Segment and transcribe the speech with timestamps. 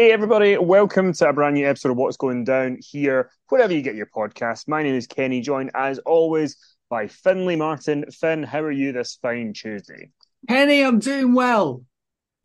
[0.00, 3.82] Hey, everybody, welcome to a brand new episode of What's Going Down here, wherever you
[3.82, 4.66] get your podcast.
[4.66, 6.56] My name is Kenny, joined as always
[6.88, 8.06] by Finley Martin.
[8.10, 10.08] Fin, how are you this fine Tuesday?
[10.48, 11.84] Kenny, I'm doing well.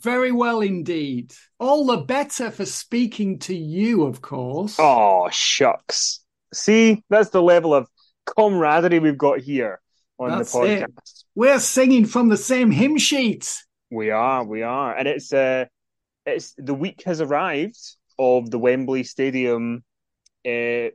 [0.01, 1.33] Very well indeed.
[1.57, 4.75] All the better for speaking to you, of course.
[4.77, 6.25] Oh, shucks.
[6.53, 7.87] See, that's the level of
[8.25, 9.79] camaraderie we've got here
[10.19, 10.89] on That's the it.
[10.89, 11.23] podcast.
[11.35, 13.49] We're singing from the same hymn sheet.
[13.89, 14.93] We are, we are.
[14.93, 15.67] And it's uh
[16.25, 17.79] it's the week has arrived
[18.17, 19.83] of the Wembley Stadium
[20.45, 20.89] uh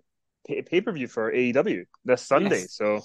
[0.47, 2.61] pay per view for AEW this Sunday.
[2.61, 2.75] Yes.
[2.75, 3.01] So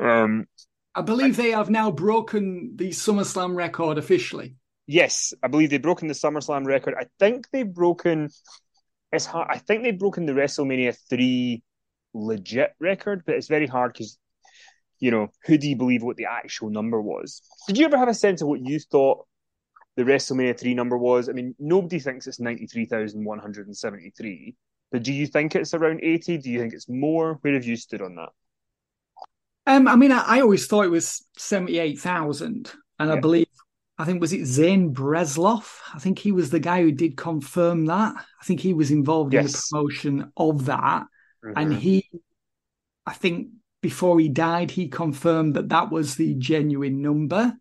[0.00, 0.46] um
[0.94, 4.56] I believe they have now broken the SummerSlam record officially.
[4.86, 6.94] Yes, I believe they've broken the SummerSlam record.
[6.98, 8.28] I think they've broken.
[9.10, 9.48] It's hard.
[9.50, 11.62] I think they've broken the WrestleMania three
[12.12, 14.18] legit record, but it's very hard because,
[14.98, 17.40] you know, who do you believe what the actual number was?
[17.66, 19.26] Did you ever have a sense of what you thought
[19.96, 21.28] the WrestleMania three number was?
[21.28, 24.54] I mean, nobody thinks it's ninety three thousand one hundred and seventy three,
[24.90, 26.38] but do you think it's around eighty?
[26.38, 27.38] Do you think it's more?
[27.42, 28.30] Where have you stood on that?
[29.66, 32.72] Um, I mean, I, I always thought it was 78,000.
[32.98, 33.46] And I believe,
[33.96, 35.78] I think, was it Zane Bresloff?
[35.94, 38.14] I think he was the guy who did confirm that.
[38.16, 41.04] I think he was involved in the promotion of that.
[41.44, 41.78] and Mhm.
[41.78, 42.10] he
[43.06, 43.48] i think
[43.80, 47.52] before he died he confirmed that that was the genuine number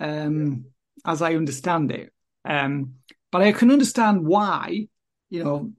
[0.00, 0.66] um
[1.04, 2.12] as i understand it
[2.44, 2.94] um
[3.30, 4.86] but i can understand why
[5.30, 5.72] you know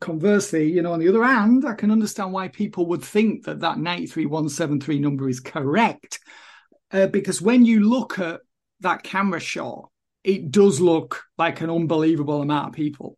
[0.00, 3.60] conversely you know on the other hand i can understand why people would think that
[3.60, 6.20] that 93173 number is correct
[6.92, 8.40] uh, because when you look at
[8.80, 9.90] that camera shot
[10.22, 13.16] it does look like an unbelievable amount of people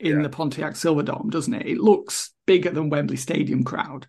[0.00, 0.22] in Yeah.
[0.22, 1.66] the Pontiac Silverdome, doesn't it?
[1.66, 4.08] It looks bigger than Wembley Stadium crowd,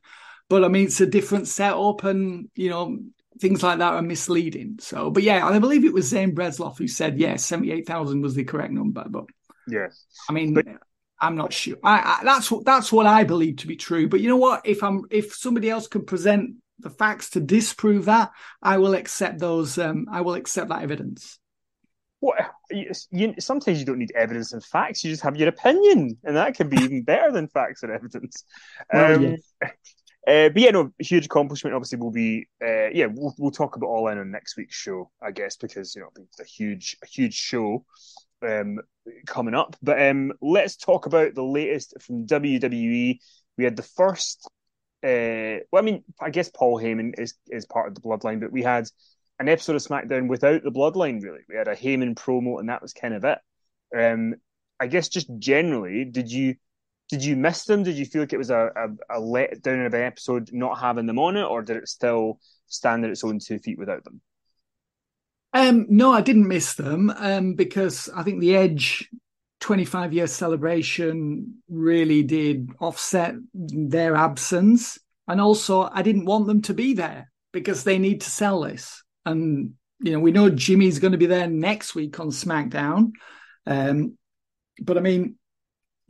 [0.50, 2.98] but I mean it's a different setup, and you know
[3.40, 4.78] things like that are misleading.
[4.80, 8.36] So, but yeah, I believe it was Zane Bresloff who said yes, eight thousand was
[8.36, 9.06] the correct number.
[9.08, 9.26] But
[9.68, 9.88] yeah.
[10.30, 10.68] I mean, But-
[11.20, 11.78] I'm not sure.
[11.84, 14.10] I, I, that's what that's what I believe to be true.
[14.10, 14.64] But you know what?
[14.66, 18.32] If I'm if somebody else can present the facts to disprove that,
[18.62, 19.78] I will accept those.
[19.78, 21.40] Um, I will accept that evidence.
[22.20, 22.40] What
[22.72, 25.04] you, you, sometimes you don't need evidence and facts.
[25.04, 28.44] You just have your opinion, and that can be even better than facts or evidence.
[28.92, 29.72] Well, Um, yes.
[30.28, 31.76] Uh, but yeah, no, huge accomplishment.
[31.76, 33.08] Obviously, we'll be uh, yeah.
[33.12, 36.10] We'll we'll talk about all in on next week's show, I guess, because you know
[36.16, 37.86] it's a huge a huge show
[38.42, 38.80] um,
[39.28, 39.76] coming up.
[39.82, 43.20] But um, let's talk about the latest from WWE.
[43.58, 44.48] We had the first.
[45.04, 48.54] Uh, well, I mean, I guess Paul Heyman is is part of the bloodline, but
[48.54, 48.88] we had
[49.40, 51.22] an episode of SmackDown without the Bloodline.
[51.22, 53.40] Really, we had a Heyman promo, and that was kind of it.
[53.96, 54.36] Um,
[54.80, 56.56] I guess just generally, did you
[57.10, 57.84] did you miss them?
[57.84, 61.06] Did you feel like it was a, a, a letdown of an episode not having
[61.06, 64.22] them on it, or did it still stand on its own two feet without them?
[65.54, 69.10] Um, no, I didn't miss them um, because I think the Edge
[69.60, 74.98] 25 year celebration really did offset their absence.
[75.28, 79.04] And also, I didn't want them to be there because they need to sell this.
[79.26, 83.12] And, you know, we know Jimmy's going to be there next week on SmackDown.
[83.66, 84.18] Um,
[84.82, 85.38] but I mean,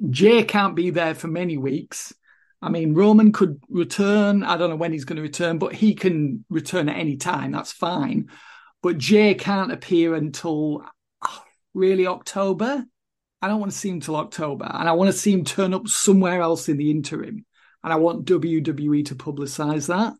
[0.09, 2.13] Jay can't be there for many weeks.
[2.61, 4.43] I mean, Roman could return.
[4.43, 7.51] I don't know when he's going to return, but he can return at any time.
[7.51, 8.29] That's fine.
[8.81, 10.85] But Jay can't appear until
[11.73, 12.85] really October.
[13.41, 15.73] I don't want to see him till October, and I want to see him turn
[15.73, 17.45] up somewhere else in the interim.
[17.83, 20.13] And I want WWE to publicize that.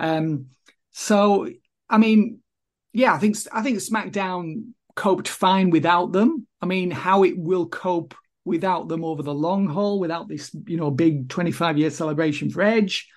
[0.00, 0.46] Um,
[0.90, 1.48] so,
[1.88, 2.40] I mean,
[2.92, 6.48] yeah, I think I think SmackDown coped fine without them.
[6.60, 8.16] I mean, how it will cope
[8.46, 12.62] without them over the long haul, without this, you know, big 25 year celebration for
[12.62, 13.08] Edge,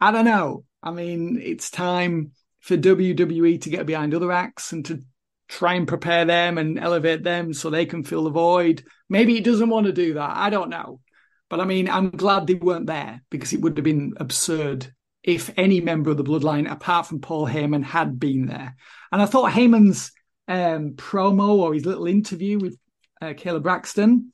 [0.00, 0.64] I don't know.
[0.82, 5.00] I mean, it's time for WWE to get behind other acts and to
[5.48, 8.84] try and prepare them and elevate them so they can fill the void.
[9.08, 10.36] Maybe he doesn't want to do that.
[10.36, 11.00] I don't know.
[11.48, 14.92] But I mean, I'm glad they weren't there because it would have been absurd
[15.22, 18.74] if any member of the bloodline, apart from Paul Heyman, had been there.
[19.12, 20.10] And I thought Heyman's
[20.48, 22.76] um, promo or his little interview with
[23.20, 24.31] uh, Kayla Braxton,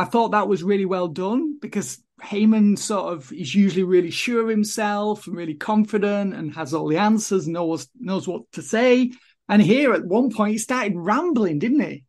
[0.00, 4.42] I thought that was really well done because Heyman sort of is usually really sure
[4.42, 9.12] of himself and really confident and has all the answers, knows knows what to say.
[9.46, 12.04] And here at one point he started rambling, didn't he?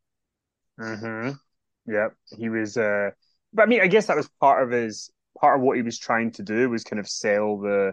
[0.79, 1.31] Mm-hmm.
[1.91, 2.07] Yeah,
[2.37, 2.77] he was.
[2.77, 3.09] Uh,
[3.51, 5.99] but I mean, I guess that was part of his part of what he was
[5.99, 7.91] trying to do was kind of sell the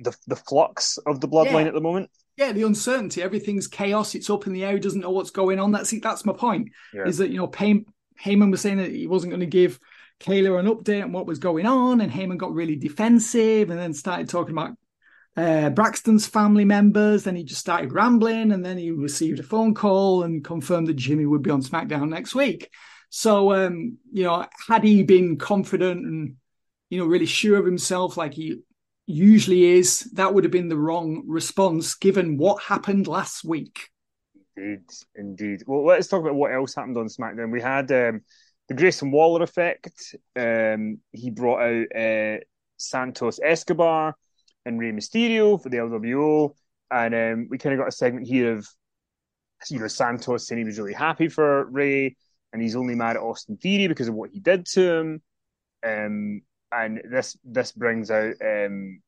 [0.00, 1.68] the the flux of the bloodline yeah.
[1.68, 2.10] at the moment.
[2.36, 3.22] Yeah, the uncertainty.
[3.22, 4.14] Everything's chaos.
[4.14, 4.74] It's up in the air.
[4.74, 5.72] He doesn't know what's going on.
[5.72, 6.72] That's it, that's my point.
[6.92, 7.06] Yeah.
[7.06, 7.86] Is that you know, Pay-
[8.22, 9.78] Heyman was saying that he wasn't going to give
[10.20, 13.94] Kayla an update on what was going on, and Heyman got really defensive and then
[13.94, 14.72] started talking about
[15.36, 17.24] uh, Braxton's family members.
[17.24, 20.94] Then he just started rambling, and then he received a phone call and confirmed that
[20.94, 22.70] Jimmy would be on SmackDown next week.
[23.10, 26.36] So, um, you know, had he been confident and
[26.90, 28.60] you know really sure of himself, like he
[29.06, 33.90] usually is, that would have been the wrong response given what happened last week.
[34.56, 34.84] Indeed,
[35.14, 35.62] indeed.
[35.66, 37.50] Well, let's talk about what else happened on SmackDown.
[37.50, 38.22] We had um,
[38.68, 40.14] the Grayson Waller effect.
[40.36, 42.38] Um, he brought out uh,
[42.76, 44.14] Santos Escobar
[44.64, 46.54] and Rey Mysterio for the LWO,
[46.90, 48.68] and um, we kind of got a segment here of
[49.70, 52.16] you know Santos saying he was really happy for Rey,
[52.52, 55.22] and he's only mad at Austin Theory because of what he did to him.
[55.84, 56.42] Um,
[56.72, 59.00] and this this brings out um,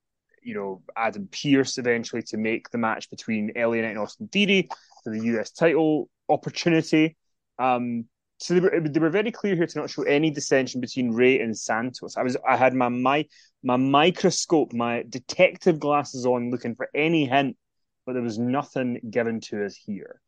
[0.42, 4.68] you know Adam Pearce eventually to make the match between Knight and Austin Theory
[5.06, 7.16] for the US title opportunity.
[7.60, 8.06] Um,
[8.38, 11.40] so they were they were very clear here to not show any dissension between Rey
[11.40, 12.16] and Santos.
[12.16, 13.24] I was I had my my
[13.62, 17.56] my microscope, my detective glasses on, looking for any hint,
[18.04, 20.20] but there was nothing given to us here.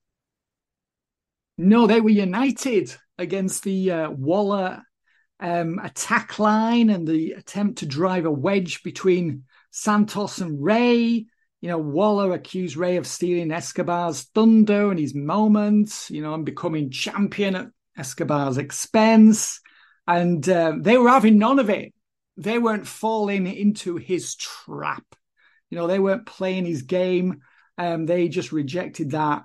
[1.59, 4.83] No, they were united against the uh, Waller
[5.41, 9.43] um, attack line and the attempt to drive a wedge between
[9.73, 11.27] Santos and Rey.
[11.61, 16.45] You know, Waller accused Rey of stealing Escobar's thunder and his moments, you know, and
[16.45, 19.61] becoming champion at Escobar's expense.
[20.07, 21.93] And uh, they were having none of it.
[22.37, 25.05] They weren't falling into his trap.
[25.69, 27.43] You know, they weren't playing his game.
[27.77, 29.43] Um, they just rejected that,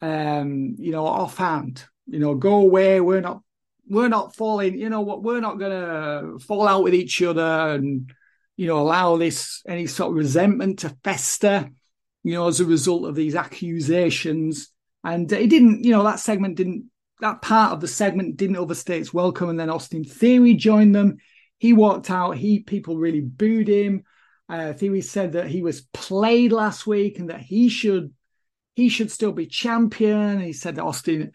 [0.00, 1.84] um, you know, offhand.
[2.06, 3.00] You know, go away.
[3.00, 3.42] We're not,
[3.88, 4.78] we're not falling.
[4.78, 5.24] You know what?
[5.24, 8.12] We're not gonna fall out with each other and,
[8.56, 11.70] you know, allow this any sort of resentment to fester.
[12.22, 14.72] You know, as a result of these accusations.
[15.04, 15.84] And it didn't.
[15.84, 19.58] You know, that segment didn't that part of the segment didn't overstay its welcome, and
[19.58, 21.18] then Austin Theory joined them.
[21.58, 22.36] He walked out.
[22.36, 24.04] He people really booed him.
[24.48, 28.12] Uh, Theory said that he was played last week and that he should
[28.74, 30.40] he should still be champion.
[30.40, 31.32] He said that Austin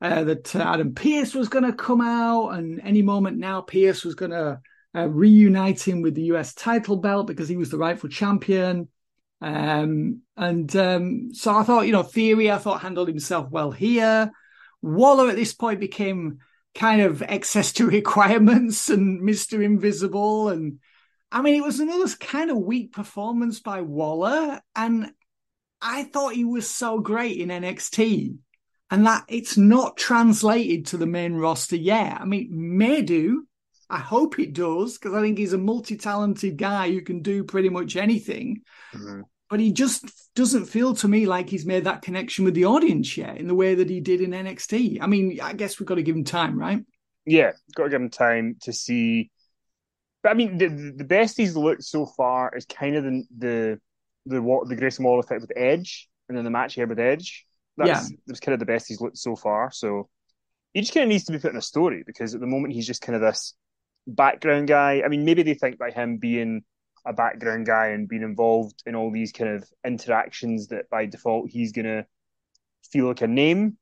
[0.00, 4.14] uh, that Adam Pearce was going to come out, and any moment now Pearce was
[4.14, 4.60] going to
[4.94, 8.88] uh, reunite him with the US title belt because he was the rightful champion.
[9.40, 14.30] Um, and um, so I thought, you know, Theory, I thought handled himself well here.
[14.80, 16.38] Waller at this point became
[16.74, 19.62] kind of excess to requirements and Mr.
[19.62, 20.48] Invisible.
[20.48, 20.78] And
[21.30, 24.60] I mean, it was another kind of weak performance by Waller.
[24.76, 25.12] And
[25.80, 28.36] I thought he was so great in NXT.
[28.90, 32.20] And that it's not translated to the main roster yet.
[32.20, 33.46] I mean, may do.
[33.90, 37.44] I hope it does, because I think he's a multi talented guy who can do
[37.44, 38.62] pretty much anything.
[38.94, 39.22] Mm-hmm.
[39.50, 43.16] but he just doesn't feel to me like he's made that connection with the audience
[43.16, 44.98] yet in the way that he did in NXT.
[45.00, 46.80] I mean, I guess we've got to give him time, right?
[47.26, 49.30] Yeah, got to give him time to see.
[50.22, 53.80] But I mean, the the best he's looked so far is kind of the the
[54.26, 57.46] the what the Grayson Waller effect with Edge, and then the match here with Edge.
[57.76, 58.16] That's Yeah.
[58.26, 59.70] that was kind of the best he's looked so far.
[59.70, 60.08] So
[60.72, 62.74] he just kind of needs to be put in a story because at the moment
[62.74, 63.54] he's just kind of this
[64.06, 65.02] background guy.
[65.04, 66.64] I mean, maybe they think by him being
[67.06, 71.50] a background guy and being involved in all these kind of interactions that by default
[71.50, 72.06] he's gonna
[72.90, 73.76] feel like a name.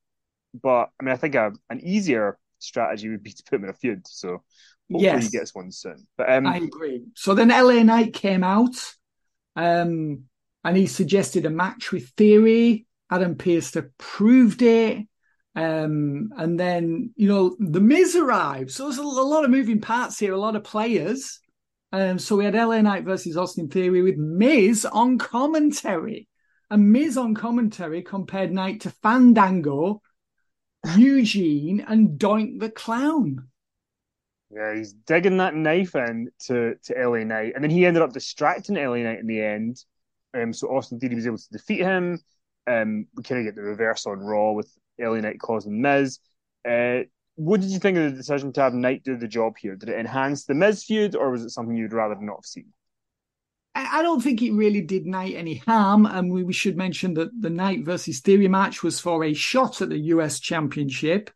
[0.60, 3.70] But I mean, I think a, an easier strategy would be to put him in
[3.70, 4.06] a feud.
[4.06, 4.42] So
[4.90, 5.24] hopefully Yes.
[5.24, 6.06] he gets one soon.
[6.16, 7.04] But um, I agree.
[7.14, 8.74] So then LA Knight came out
[9.56, 10.24] um,
[10.64, 12.86] and he suggested a match with Theory.
[13.10, 15.06] Adam Pearce approved it.
[15.54, 18.70] Um, and then, you know, The Miz arrived.
[18.70, 21.40] So there's a, lot of moving parts here, a lot of players.
[21.92, 26.28] Um, so we had LA Knight versus Austin Theory with Miz on commentary.
[26.70, 30.00] And Miz on commentary compared Knight to Fandango,
[30.96, 33.48] Eugene, and Doink the Clown.
[34.50, 37.52] Yeah, he's digging that knife in to, to LA Knight.
[37.54, 39.82] And then he ended up distracting LA Knight in the end.
[40.34, 42.18] Um, so Austin Theory was able to defeat him.
[42.66, 46.18] Um, we kind of get the reverse on Raw with LA Knight causing Miz.
[46.68, 47.00] Uh,
[47.36, 49.74] what did you think of the decision to have Knight do the job here?
[49.74, 52.66] Did it enhance the Miz feud, or was it something you'd rather not have seen?
[53.74, 56.04] I don't think it really did Knight any harm.
[56.04, 59.80] And we, we should mention that the Knight versus Theory match was for a shot
[59.80, 61.30] at the US Championship.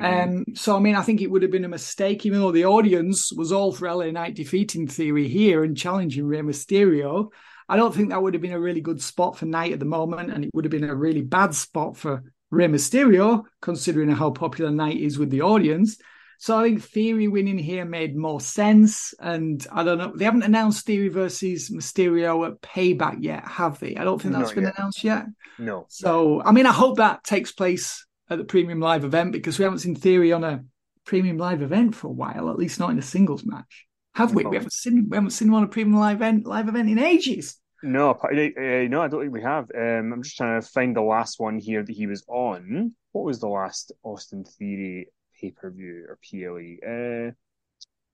[0.00, 2.64] Um, so, I mean, I think it would have been a mistake, even though the
[2.64, 7.28] audience was all for LA Knight defeating Theory here and challenging Rey Mysterio.
[7.68, 9.84] I don't think that would have been a really good spot for Knight at the
[9.84, 10.32] moment.
[10.32, 14.70] And it would have been a really bad spot for Rey Mysterio, considering how popular
[14.70, 15.96] Knight is with the audience.
[16.38, 19.14] So I think Theory winning here made more sense.
[19.18, 23.96] And I don't know, they haven't announced Theory versus Mysterio at Payback yet, have they?
[23.96, 24.74] I don't think that's Not been yet.
[24.76, 25.26] announced yet.
[25.58, 25.86] No.
[25.88, 29.64] So, I mean, I hope that takes place at the Premium Live event because we
[29.64, 30.62] haven't seen Theory on a
[31.06, 33.86] Premium Live event for a while, at least not in a singles match.
[34.14, 34.42] Have we?
[34.42, 34.50] No.
[34.50, 36.98] We haven't seen we haven't seen him on a Premium Live event live event in
[36.98, 37.56] ages.
[37.82, 39.70] No, uh, no, I don't think we have.
[39.74, 42.94] Um, I'm just trying to find the last one here that he was on.
[43.12, 45.08] What was the last Austin Theory
[45.40, 46.76] pay per view or PLE?
[46.86, 47.32] Uh,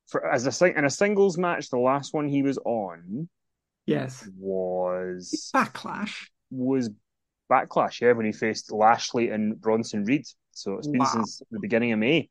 [0.07, 3.29] for as a sing- in a singles match, the last one he was on
[3.87, 4.27] Yes.
[4.39, 6.29] was Backlash.
[6.51, 6.89] was
[7.51, 8.01] Backlash.
[8.01, 10.25] Yeah, when he faced Lashley and Bronson Reed.
[10.53, 11.07] So it's been Wow.
[11.13, 12.31] since the beginning of May.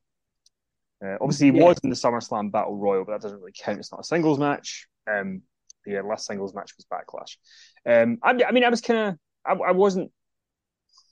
[1.05, 1.65] Uh, obviously, he Yeah.
[1.65, 3.77] was in the SummerSlam Battle Royal, but that doesn't really count.
[3.79, 4.87] It's not a singles match.
[5.05, 5.43] Um,
[5.87, 7.37] yeah, last singles match was Backlash.
[7.85, 9.15] Um, I, I mean, I was kind of,
[9.45, 10.11] I, I wasn't.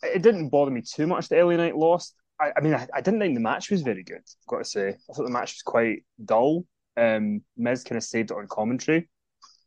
[0.04, 2.16] It didn't bother me too much that LA Knight lost.
[2.40, 4.18] I, I mean, I, I didn't think the match was very good.
[4.18, 6.66] I've got to say, I thought the match was quite dull.
[6.98, 9.10] Um, Miz kind of saved it on commentary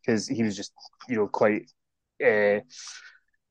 [0.00, 0.72] because he was just,
[1.08, 1.70] you know, quite
[2.24, 2.60] uh,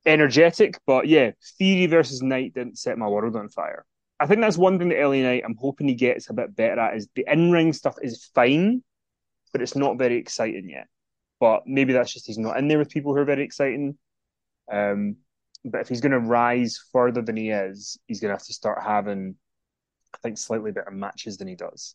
[0.06, 0.78] energetic.
[0.86, 3.84] But yeah, Theory versus Knight didn't set my world on fire.
[4.20, 6.80] I think that's one thing that LA Knight I'm hoping he gets a bit better
[6.80, 8.82] at is the in ring stuff is fine,
[9.52, 10.88] but it's not very exciting yet.
[11.40, 13.96] But maybe that's just he's not in there with people who are very exciting.
[14.70, 15.16] Um,
[15.64, 18.54] but if he's going to rise further than he is, he's going to have to
[18.54, 19.36] start having,
[20.14, 21.94] I think, slightly better matches than he does.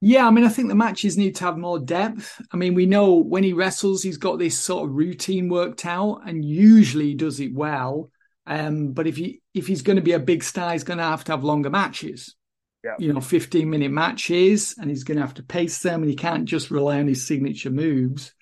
[0.00, 2.40] Yeah, I mean, I think the matches need to have more depth.
[2.52, 6.22] I mean, we know when he wrestles, he's got this sort of routine worked out,
[6.24, 8.10] and usually does it well.
[8.46, 11.04] Um, but if he if he's going to be a big star, he's going to
[11.04, 12.36] have to have longer matches.
[12.84, 12.94] Yeah.
[12.98, 16.16] You know, fifteen minute matches, and he's going to have to pace them, and he
[16.16, 18.32] can't just rely on his signature moves.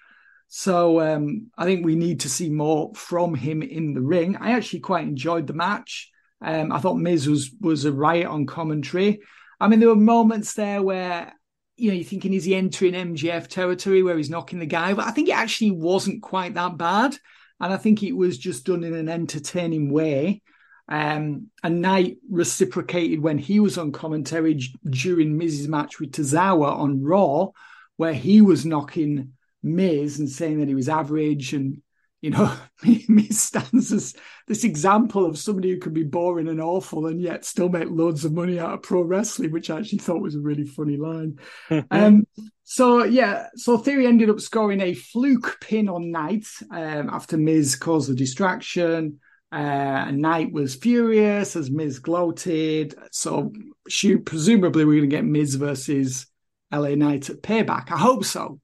[0.48, 4.36] So um, I think we need to see more from him in the ring.
[4.36, 6.10] I actually quite enjoyed the match.
[6.40, 9.20] Um, I thought Miz was was a riot on commentary.
[9.58, 11.32] I mean, there were moments there where
[11.76, 15.06] you know you're thinking is he entering MGF territory where he's knocking the guy, but
[15.06, 17.16] I think it actually wasn't quite that bad,
[17.60, 20.42] and I think it was just done in an entertaining way.
[20.88, 27.02] Um, and Knight reciprocated when he was on commentary during Miz's match with Tozawa on
[27.02, 27.48] Raw,
[27.96, 31.82] where he was knocking Miz and saying that he was average and
[32.22, 32.52] you know
[33.08, 34.14] Miz stands as
[34.46, 38.24] this example of somebody who can be boring and awful and yet still make loads
[38.24, 41.40] of money out of pro wrestling, which I actually thought was a really funny line.
[41.90, 42.26] um,
[42.62, 47.74] so yeah, so Theory ended up scoring a fluke pin on Knight um, after Miz
[47.74, 49.20] caused the distraction.
[49.52, 52.94] Uh, Knight was furious as Miz gloated.
[53.12, 53.52] So
[53.88, 56.26] she, presumably we're going to get Miz versus
[56.72, 57.90] LA Knight at Payback.
[57.90, 58.60] I hope so.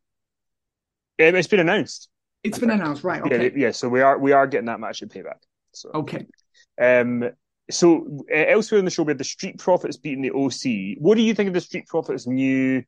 [1.19, 2.09] It's been announced.
[2.43, 3.23] It's been announced, right?
[3.31, 3.71] Yeah, yeah.
[3.71, 5.39] So we are we are getting that match at payback.
[5.73, 6.27] So Okay.
[6.81, 7.31] Um,
[7.71, 10.99] so uh, elsewhere in the show, we had the Street Profits beating the OC.
[11.01, 12.83] What do you think of the Street Profits' new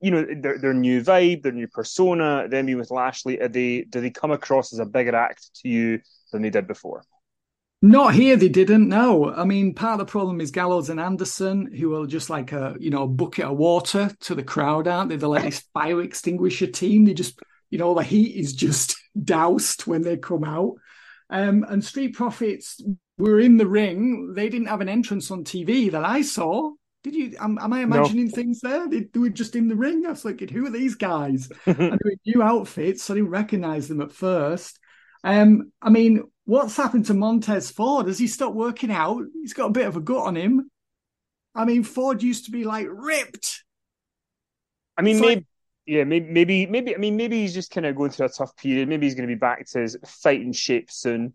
[0.00, 3.82] you know their, their new vibe, their new persona, them being with Lashley, are they
[3.82, 6.00] do they come across as a bigger act to you
[6.30, 7.02] than they did before?
[7.80, 8.88] Not here, they didn't.
[8.88, 12.50] No, I mean, part of the problem is Gallows and Anderson, who are just like
[12.50, 15.16] a you know bucket of water to the crowd, aren't they?
[15.16, 17.04] They're like this fire extinguisher team.
[17.04, 17.38] They just
[17.70, 20.74] you know the heat is just doused when they come out.
[21.30, 22.82] Um, and Street Profits
[23.16, 24.32] were in the ring.
[24.34, 26.72] They didn't have an entrance on TV that I saw.
[27.04, 27.36] Did you?
[27.38, 28.32] Am, am I imagining no.
[28.32, 28.88] things there?
[28.88, 30.04] They, they, were just in the ring.
[30.04, 31.48] I was like, who are these guys?
[31.66, 33.08] and they were new outfits.
[33.08, 34.80] I didn't recognize them at first.
[35.24, 38.06] Um, I mean, what's happened to Montez Ford?
[38.06, 39.22] Has he stopped working out?
[39.34, 40.70] He's got a bit of a gut on him.
[41.54, 43.64] I mean, Ford used to be like ripped.
[44.96, 45.44] I mean, maybe, like...
[45.86, 46.94] yeah, maybe, maybe, maybe.
[46.94, 48.88] I mean, maybe he's just kind of going through a tough period.
[48.88, 51.34] Maybe he's going to be back to his fighting shape soon.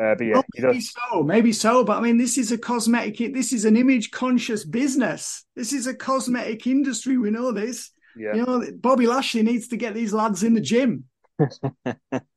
[0.00, 1.84] Uh, but yeah, well, maybe so, maybe so.
[1.84, 3.34] But I mean, this is a cosmetic.
[3.34, 5.44] This is an image-conscious business.
[5.54, 7.18] This is a cosmetic industry.
[7.18, 7.90] We know this.
[8.16, 8.34] Yeah.
[8.34, 11.04] You know, Bobby Lashley needs to get these lads in the gym.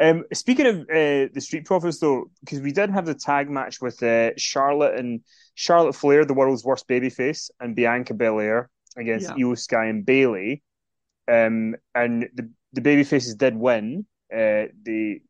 [0.00, 3.80] um, speaking of uh, the Street Profits, though, because we did have the tag match
[3.80, 5.20] with uh, Charlotte and
[5.54, 9.44] Charlotte Flair, the world's worst babyface, and Bianca Belair against yeah.
[9.44, 10.62] Iyo Sky and Bayley.
[11.30, 14.06] Um, and the the babyfaces did win.
[14.32, 15.20] Uh, the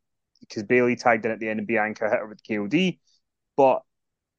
[0.41, 2.99] because Bayley tagged in at the end and Bianca hit her with KOD,
[3.55, 3.81] but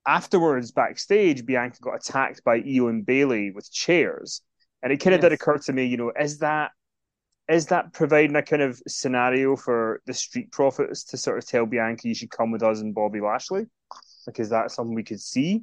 [0.06, 4.42] afterwards backstage, Bianca got attacked by Iyo and Bayley with chairs,
[4.82, 5.30] and it kind of yes.
[5.30, 6.72] did occur to me, you know, is that
[7.48, 11.66] is that providing a kind of scenario for the Street Profits to sort of tell
[11.66, 13.66] Bianca you should come with us and Bobby Lashley?
[14.26, 15.62] Like, is that something we could see?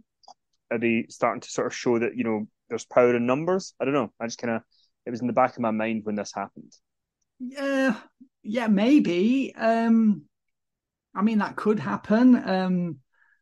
[0.69, 3.73] Are they starting to sort of show that you know there's power in numbers?
[3.79, 4.11] I don't know.
[4.19, 4.61] I just kind of
[5.05, 6.71] it was in the back of my mind when this happened.
[7.39, 7.95] Yeah,
[8.43, 9.53] yeah, maybe.
[9.55, 10.23] Um,
[11.15, 12.35] I mean, that could happen.
[12.47, 12.97] Um,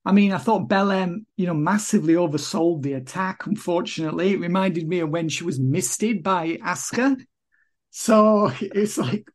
[0.06, 3.46] I mean, I thought Belair, you know, massively oversold the attack.
[3.46, 7.18] Unfortunately, it reminded me of when she was misted by Asuka.
[7.92, 9.28] So it's like,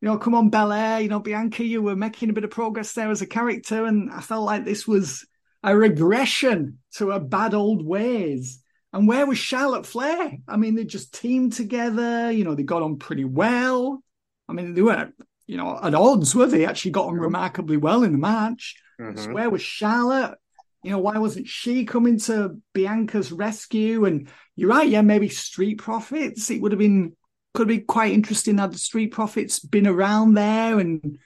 [0.00, 2.92] you know, come on, Belair, you know, Bianca, you were making a bit of progress
[2.92, 3.86] there as a character.
[3.86, 5.26] And I felt like this was
[5.62, 8.62] a regression to her bad old ways.
[8.92, 10.32] And where was Charlotte Flair?
[10.46, 14.02] I mean, they just teamed together, you know, they got on pretty well.
[14.48, 15.14] I mean, they weren't,
[15.46, 16.64] you know, at odds, were they?
[16.64, 18.76] Actually got on remarkably well in the match.
[19.00, 19.18] Mm-hmm.
[19.18, 20.38] So where was Charlotte?
[20.84, 24.04] You know, why wasn't she coming to Bianca's rescue?
[24.04, 26.50] And you're right, yeah, maybe Street Profits.
[26.50, 27.16] It would have been
[27.54, 31.18] could be quite interesting had the Street Profits been around there and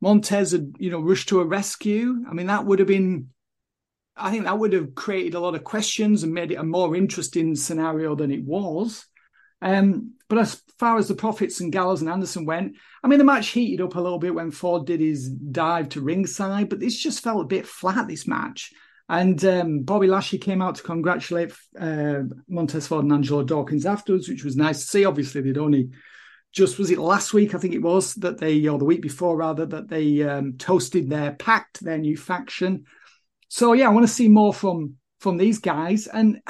[0.00, 2.24] Montez had, you know, rushed to a rescue.
[2.28, 3.30] I mean, that would have been,
[4.16, 6.96] I think that would have created a lot of questions and made it a more
[6.96, 9.04] interesting scenario than it was.
[9.60, 13.24] Um, but as far as the Profits and Gallows and Anderson went, I mean, the
[13.24, 16.96] match heated up a little bit when Ford did his dive to ringside, but this
[16.96, 18.72] just felt a bit flat, this match.
[19.12, 24.26] And um, Bobby Lashley came out to congratulate uh, Montez Ford and Angelo Dawkins afterwards,
[24.26, 25.04] which was nice to see.
[25.04, 25.90] Obviously, they'd only
[26.50, 29.36] just was it last week, I think it was, that they, or the week before
[29.36, 32.84] rather, that they um, toasted their pact, their new faction.
[33.48, 36.06] So yeah, I want to see more from from these guys.
[36.06, 36.40] And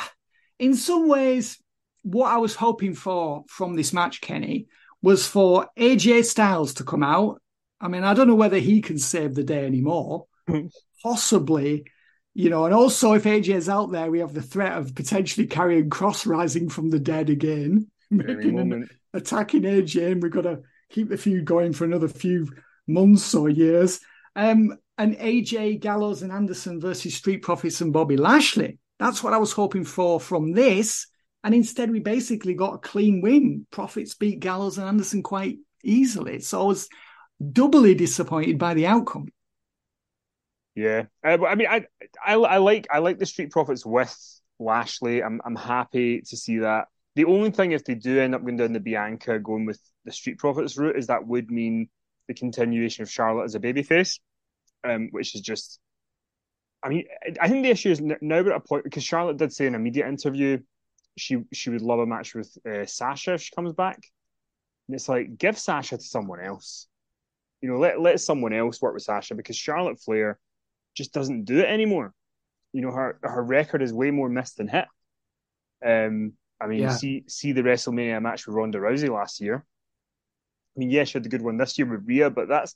[0.60, 1.60] in some ways,
[2.02, 4.68] what I was hoping for from this match, Kenny,
[5.02, 7.42] was for AJ Styles to come out.
[7.80, 10.26] I mean, I don't know whether he can save the day anymore.
[11.02, 11.86] Possibly
[12.34, 15.46] you know, and also if AJ is out there, we have the threat of potentially
[15.46, 20.60] Karrion Kross rising from the dead again, making an, attacking AJ, and we've got to
[20.90, 22.48] keep the feud going for another few
[22.86, 24.00] months or years.
[24.34, 28.78] Um, and AJ Gallows and Anderson versus Street Profits and Bobby Lashley.
[28.98, 31.08] That's what I was hoping for from this.
[31.44, 33.66] And instead, we basically got a clean win.
[33.70, 36.40] Profits beat Gallows and Anderson quite easily.
[36.40, 36.88] So I was
[37.50, 39.26] doubly disappointed by the outcome.
[40.74, 41.86] Yeah, uh, I mean, I,
[42.24, 44.16] I, I like I like the Street Profits with
[44.58, 45.22] Lashley.
[45.22, 46.88] I'm I'm happy to see that.
[47.14, 50.12] The only thing, if they do end up going down the Bianca, going with the
[50.12, 51.90] Street Profits route, is that would mean
[52.26, 54.18] the continuation of Charlotte as a babyface,
[54.84, 55.78] um, which is just.
[56.82, 57.04] I mean,
[57.40, 59.74] I think the issue is now we're at a point because Charlotte did say in
[59.74, 60.58] a media interview
[61.18, 64.00] she she would love a match with uh, Sasha if she comes back,
[64.88, 66.88] and it's like give Sasha to someone else.
[67.60, 70.38] You know, let let someone else work with Sasha because Charlotte Flair
[70.96, 72.12] just doesn't do it anymore.
[72.72, 74.86] You know, her her record is way more missed than hit.
[75.84, 76.94] Um, I mean, yeah.
[76.94, 79.64] see see the WrestleMania match with Ronda Rousey last year.
[80.76, 82.74] I mean, yeah, she had the good one this year with Rhea, but that's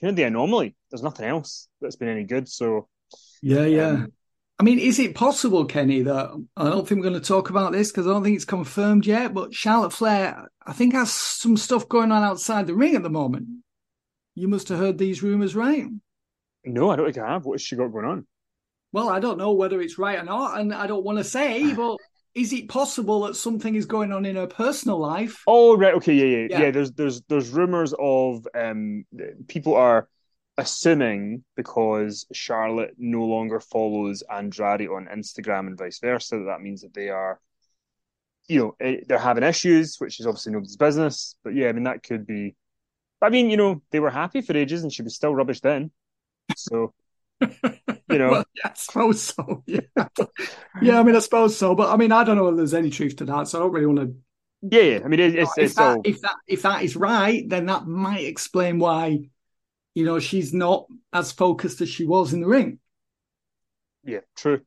[0.00, 0.76] kind of the anomaly.
[0.90, 2.48] There's nothing else that's been any good.
[2.48, 2.88] So,
[3.42, 3.88] yeah, yeah.
[3.88, 4.12] Um,
[4.58, 7.72] I mean, is it possible, Kenny, that I don't think we're going to talk about
[7.72, 11.56] this because I don't think it's confirmed yet, but Charlotte Flair, I think, has some
[11.56, 13.48] stuff going on outside the ring at the moment.
[14.36, 15.86] You must have heard these rumors, right?
[16.64, 17.44] No, I don't think I have.
[17.44, 18.26] What has she got going on?
[18.92, 21.72] Well, I don't know whether it's right or not, and I don't want to say,
[21.74, 21.96] but
[22.34, 25.42] is it possible that something is going on in her personal life?
[25.46, 26.60] Oh right, okay, yeah, yeah, Yeah.
[26.66, 26.70] yeah.
[26.70, 29.04] there's there's there's rumors of um
[29.48, 30.08] people are
[30.58, 36.82] assuming because Charlotte no longer follows Andrade on Instagram and vice versa that that means
[36.82, 37.40] that they are,
[38.48, 41.36] you know, eh, they're having issues, which is obviously nobody's business.
[41.42, 42.54] But yeah, I mean that could be.
[43.20, 45.90] I mean, you know, they were happy for ages, and she was still rubbish then.
[46.56, 46.92] So,
[47.40, 47.48] you
[48.10, 49.62] know, Well, yeah, I suppose so.
[49.66, 49.80] Yeah,
[50.80, 51.00] yeah.
[51.00, 51.74] I mean, I suppose so.
[51.74, 53.48] But I mean, I don't know if there's any truth to that.
[53.48, 54.14] So I don't really want to.
[54.62, 55.00] yeah, yeah.
[55.04, 57.66] I mean, it, it's if it's that all if that if that is right, then
[57.66, 59.20] that might explain why,
[59.94, 62.78] you know, she's not as focused as she was in the ring.
[64.04, 64.60] Yeah, true.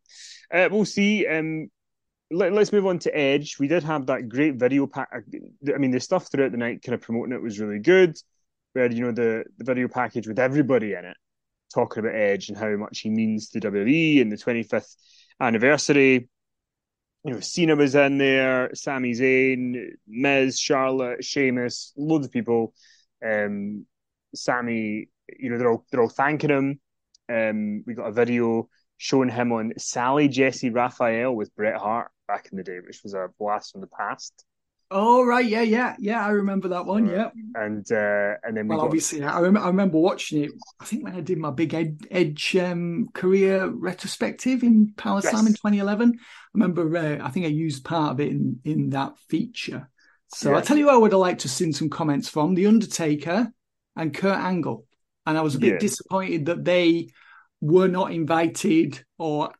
[0.51, 1.27] Uh, we'll see.
[1.27, 1.69] Um,
[2.31, 3.57] let, us move on to Edge.
[3.59, 5.09] We did have that great video pack.
[5.13, 8.17] I mean, the stuff throughout the night, kind of promoting it, was really good.
[8.73, 11.17] We had, you know, the, the video package with everybody in it,
[11.75, 14.95] talking about Edge and how much he means to WWE and the 25th
[15.39, 16.29] anniversary.
[17.23, 22.73] You know, Cena was in there, Sami Zayn, Miz, Charlotte, Sheamus, loads of people.
[23.25, 23.85] Um,
[24.33, 26.79] Sami, you know, they're all they're all thanking him.
[27.27, 32.49] Um, we got a video showing him on Sally Jessy Raphael with Bret Hart back
[32.51, 34.45] in the day, which was a blast from the past.
[34.97, 36.25] Oh right, yeah, yeah, yeah.
[36.25, 37.05] I remember that one.
[37.07, 37.31] Yeah.
[37.53, 40.51] And uh, and then we Well, got obviously, I, rem- I remember watching it.
[40.79, 45.31] I think when I did my big Ed- Edge um, career retrospective in Power Yes.
[45.31, 46.95] Slam in 2011, I remember.
[46.97, 49.89] Uh, I think I used part of it in in that feature.
[50.29, 50.57] So Yeah.
[50.57, 53.51] I tell you, I would have liked to seen some comments from the Undertaker
[53.97, 54.85] and Kurt Angle,
[55.25, 55.79] and I was a bit Yeah.
[55.79, 57.09] disappointed that they
[57.59, 59.51] were not invited or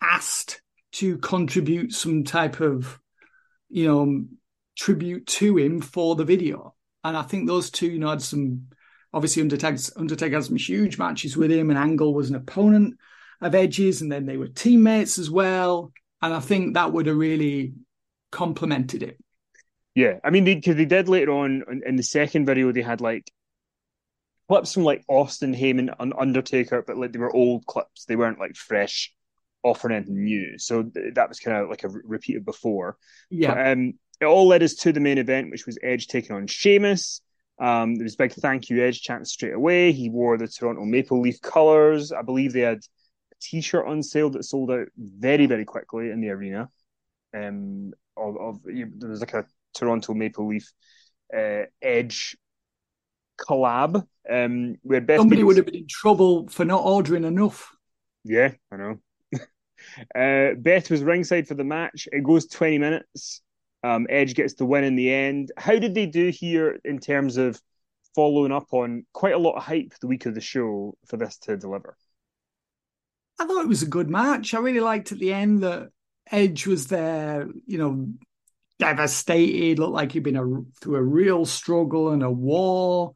[0.00, 0.60] asked
[0.92, 2.98] to contribute some type of,
[3.70, 4.24] you know,
[4.76, 6.74] tribute to him for the video.
[7.04, 8.68] And I think those two, you know, had some
[9.12, 12.94] obviously Undertaker's, Undertaker had some huge matches with him, and Angle was an opponent
[13.40, 15.92] of Edge's, and then they were teammates as well.
[16.20, 17.74] And I think that would have really
[18.30, 19.18] complemented it.
[19.94, 23.30] Yeah, I mean, because they, did later on in, the second video, they had like
[24.48, 28.06] clips from like Austin Heyman and Undertaker, but like they were old clips.
[28.06, 29.12] They weren't like fresh,
[29.62, 30.58] offering anything new.
[30.58, 32.96] So th- that was kind of like a re- repeated before.
[33.28, 33.54] Yeah.
[33.54, 36.46] But, um, it all led us to the main event, which was Edge taking on
[36.46, 37.20] Sheamus.
[37.60, 39.92] Um, there was a big thank you Edge chant straight away.
[39.92, 42.12] He wore the Toronto Maple Leaf colours.
[42.12, 46.20] I believe they had a T-shirt on sale that sold out very, very quickly in
[46.20, 46.70] the arena.
[47.36, 50.70] Um, of, of you- there was like a Toronto Maple Leaf
[51.36, 52.36] uh, Edge
[53.38, 54.06] collab.
[54.30, 57.70] Um, where Beth Somebody Phoenix- would have been in trouble for not ordering enough.
[58.24, 58.98] yeah, I know.
[60.14, 62.08] uh, Beth was ringside for the match.
[62.12, 63.41] It goes 20 minutes.
[63.82, 65.52] Um, Edge gets the win in the end.
[65.56, 67.60] How did they do here in terms of
[68.14, 71.38] following up on quite a lot of hype the week of the show for this
[71.38, 71.96] to deliver?
[73.38, 74.54] I thought it was a good match.
[74.54, 75.88] I really liked at the end that
[76.30, 78.08] Edge was there, you know,
[78.78, 80.44] devastated, looked like he'd been a,
[80.80, 83.12] through a real struggle and a war.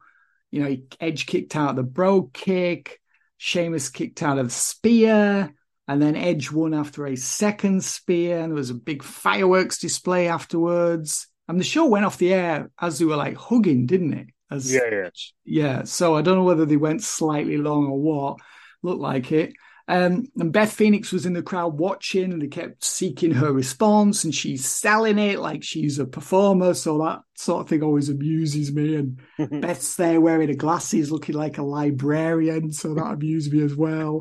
[0.51, 2.99] You know, Edge kicked out the brogue kick,
[3.37, 5.53] Sheamus kicked out of spear,
[5.87, 10.27] and then Edge won after a second spear, and there was a big fireworks display
[10.27, 11.27] afterwards.
[11.47, 14.27] And the show went off the air as they were like hugging, didn't it?
[14.51, 15.09] As, yeah.
[15.45, 18.37] yeah, so I don't know whether they went slightly long or what.
[18.83, 19.53] Looked like it.
[19.89, 24.25] Um, and Beth Phoenix was in the crowd watching, and they kept seeking her response,
[24.25, 26.73] and she's selling it like she's a performer.
[26.73, 28.95] So that sort of thing always amuses me.
[28.95, 29.21] And
[29.61, 34.19] Beth's there wearing her glasses, looking like a librarian, so that amused me as well.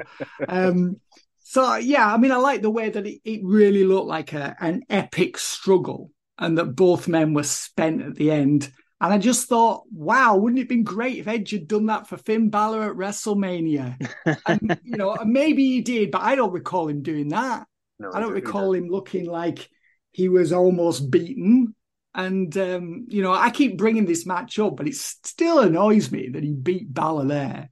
[0.48, 1.00] Um,
[1.48, 4.56] so yeah, I mean, I like the way that it, it really looked like a,
[4.58, 8.68] an epic struggle, and that both men were spent at the end.
[9.00, 12.08] And I just thought, wow, wouldn't it have been great if Edge had done that
[12.08, 13.96] for Finn Balor at WrestleMania?
[14.44, 17.66] and, you know, maybe he did, but I don't recall him doing that.
[17.98, 19.70] No, I don't recall him looking like
[20.12, 21.74] he was almost beaten.
[22.14, 26.28] And, um, you know, I keep bringing this match up, but it still annoys me
[26.28, 27.70] that he beat Balor there.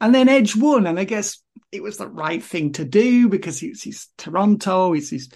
[0.00, 0.86] And then Edge won.
[0.86, 5.10] And I guess it was the right thing to do because it's his Toronto, it's
[5.10, 5.30] his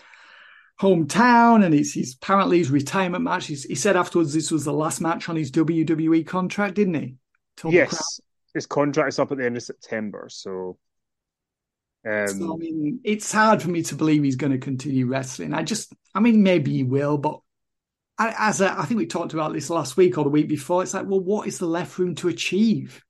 [0.81, 3.47] hometown, and it's his apparently his retirement match.
[3.47, 7.17] He's, he said afterwards this was the last match on his WWE contract, didn't he?
[7.57, 7.75] Told.
[7.75, 8.21] Yes,
[8.55, 10.79] his contract's up at the end of September, so.
[12.07, 15.55] Um, So, I mean, it's hard for me to believe he's going to continue wrestling.
[15.55, 17.41] I just, I mean, maybe he will, but
[18.19, 20.83] I, as a, I think we talked about this last week or the week before.
[20.83, 23.04] It's like, well, what is the left room to achieve?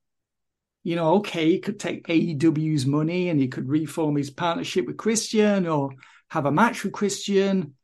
[0.85, 4.99] You know, okay, he could take AEW's money and he could reform his partnership with
[4.99, 5.91] Christian or
[6.29, 7.75] have a match with Christian.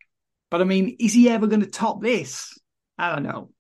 [0.51, 2.57] But I mean, is he ever going to top this?
[2.99, 3.51] I don't know.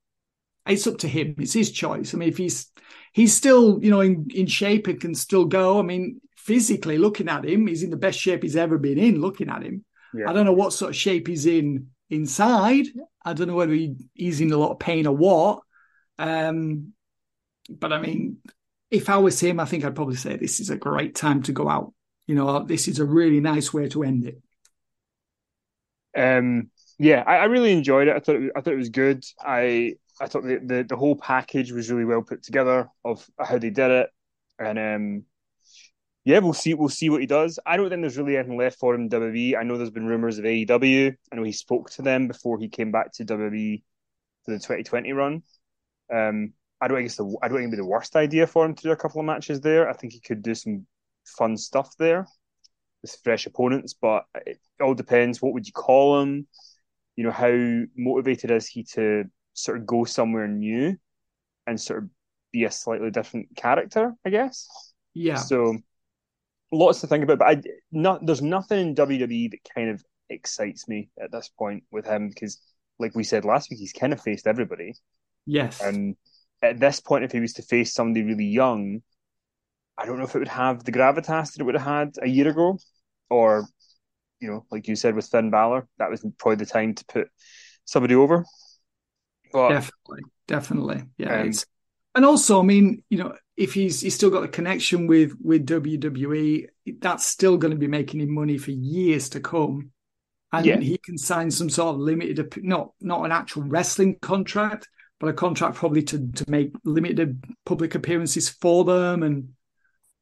[0.67, 1.37] It's up to him.
[1.39, 2.15] It's his choice.
[2.15, 2.71] I mean, if he's
[3.13, 5.79] he's still, you know, in, in shape and can still go.
[5.79, 9.21] I mean, physically looking at him, he's in the best shape he's ever been in.
[9.21, 10.29] Looking at him, Yeah.
[10.29, 12.87] I don't know what sort of shape he's in inside.
[13.25, 15.61] I don't know whether he, he's in a lot of pain or what.
[16.19, 16.93] Um,
[17.71, 18.39] but I mean,
[18.91, 21.53] if I was him, I think I'd probably say this is a great time to
[21.53, 21.93] go out.
[22.27, 24.43] You know, this is a really nice way to end it.
[26.17, 28.17] Um, yeah, I, I really enjoyed it.
[28.17, 29.25] I thought it, I thought it was good.
[29.41, 33.59] I I thought the, the, the whole package was really well put together of how
[33.59, 34.11] they did it,
[34.59, 35.25] and um,
[36.25, 36.75] yeah, we'll see.
[36.75, 37.59] We'll see what he does.
[37.65, 39.57] I don't think there's really anything left for him in WWE.
[39.57, 41.17] I know there's been rumors of AEW.
[41.33, 43.83] I know he spoke to them before he came back to WWE
[44.45, 45.43] for the 2020 run.
[46.13, 48.65] Um, I don't think it's the I don't think it'd be the worst idea for
[48.65, 49.89] him to do a couple of matches there.
[49.89, 50.87] I think he could do some
[51.27, 52.27] fun stuff there
[53.03, 55.43] with fresh opponents, but it all depends.
[55.43, 56.47] What would you call him?
[57.17, 60.97] You know, how motivated is he to sort of go somewhere new
[61.67, 62.11] and sort of
[62.53, 64.15] be a slightly different character?
[64.25, 64.69] I guess.
[65.13, 65.37] Yeah.
[65.37, 65.77] So
[66.73, 67.63] lots to think about, but I
[67.93, 72.29] not there's nothing in WWE that kind of excites me at this point with him
[72.29, 72.59] because,
[72.99, 74.95] like we said last week, he's kind of faced everybody.
[75.47, 75.81] Yes.
[75.81, 76.17] And
[76.63, 79.03] at this point, if he was to face somebody really young,
[79.97, 82.29] I don't know if it would have the gravitas that it would have had a
[82.29, 82.79] year ago,
[83.29, 83.67] or
[84.41, 87.29] you know, like you said with Finn Balor, that was probably the time to put
[87.85, 88.45] somebody over.
[89.53, 91.43] But, definitely, definitely, yeah.
[91.43, 91.53] Um,
[92.15, 95.67] and also, I mean, you know, if he's he's still got a connection with with
[95.67, 96.67] WWE,
[96.99, 99.93] that's still going to be making him money for years to come.
[100.53, 100.81] And yeah.
[100.81, 104.89] he can sign some sort of limited, not not an actual wrestling contract,
[105.21, 109.51] but a contract probably to to make limited public appearances for them and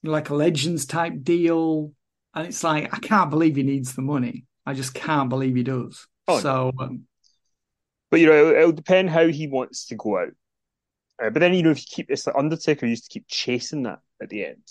[0.02, 1.92] like a legends type deal.
[2.34, 4.44] And it's like I can't believe he needs the money.
[4.66, 6.06] I just can't believe he does.
[6.26, 6.84] Oh, so, no.
[6.84, 7.04] um,
[8.10, 10.32] but you know, it'll, it'll, depend how he wants to go out.
[11.22, 13.84] Uh, but then you know, if you keep this, like Undertaker used to keep chasing
[13.84, 14.62] that at the end,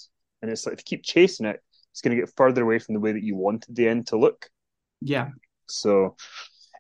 [0.42, 1.62] and it's like if you keep chasing it,
[1.92, 4.20] it's going to get further away from the way that you wanted the end to
[4.20, 4.50] look.
[5.02, 5.30] Yeah.
[5.68, 6.16] So,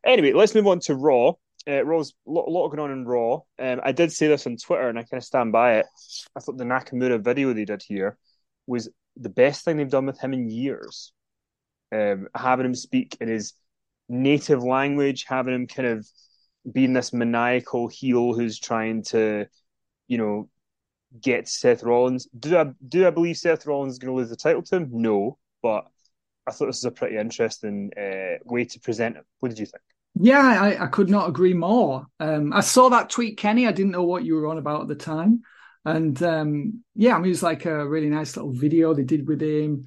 [0.05, 1.33] anyway, let's move on to Raw
[1.67, 3.41] uh, Raw's a lot, lot going on in Raw.
[3.59, 5.85] Um, I did say this on Twitter, and I kind of stand by it.
[6.35, 8.17] I thought the Nakamura video they did here
[8.65, 11.11] was the best thing they've done with him in years.
[11.91, 13.53] Um, having him speak in his
[14.09, 16.07] native language, having him kind of
[16.71, 19.47] being this maniacal heel who's trying to,
[20.07, 20.49] you know,
[21.21, 22.27] get Seth Rollins.
[22.37, 24.89] Do I do I believe Seth Rollins is going to lose the title to him?
[24.91, 25.87] No, but
[26.45, 29.25] I thought this was a pretty interesting uh, way to present it.
[29.39, 29.83] What did you think?
[30.19, 32.07] Yeah, I, I could not agree more.
[32.19, 33.67] Um, I saw that tweet, Kenny.
[33.67, 35.43] I didn't know what you were on about at the time.
[35.85, 39.27] And um, yeah, I mean, it was like a really nice little video they did
[39.27, 39.85] with him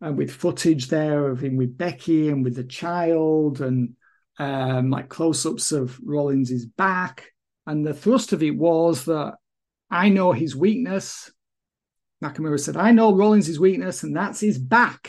[0.00, 3.94] and uh, with footage there of him with Becky and with the child and
[4.38, 7.32] um, like close ups of Rollins' back.
[7.66, 9.34] And the thrust of it was that
[9.90, 11.30] I know his weakness.
[12.22, 15.08] Nakamura said, I know Rollins' weakness, and that's his back.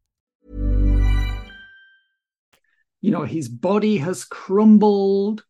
[3.01, 5.43] You know, his body has crumbled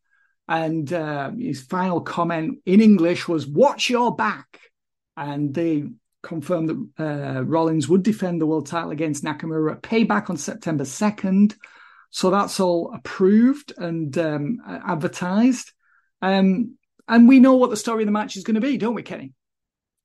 [0.48, 4.58] and uh, his final comment in English was, watch your back.
[5.16, 5.84] And they
[6.22, 10.84] confirmed that uh, Rollins would defend the world title against Nakamura at Payback on September
[10.84, 11.54] 2nd.
[12.10, 15.72] So that's all approved and um, advertised.
[16.20, 16.76] Um,
[17.08, 19.02] and we know what the story of the match is going to be, don't we,
[19.02, 19.32] Kenny?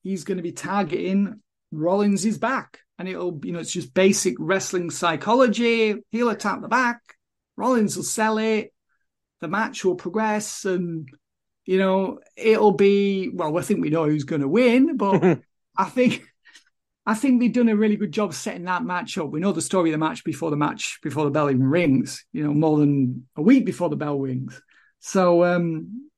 [0.04, 2.80] He's going to be targeting Rollins' back.
[2.98, 5.96] And it'll, you know, it's just basic wrestling psychology.
[6.10, 7.02] He'll attack the back.
[7.58, 8.74] Rollins will sell it.
[9.42, 10.64] The match will progress.
[10.64, 11.10] And,
[11.66, 15.40] you know, it'll be, well, I think we know who's going to win, but
[15.78, 16.24] I think
[17.08, 19.30] I think they've done a really good job setting that match up.
[19.30, 22.26] We know the story of the match before the match, before the bell even rings,
[22.34, 24.62] you know, more than a week before the bell rings.
[25.00, 26.10] So, um,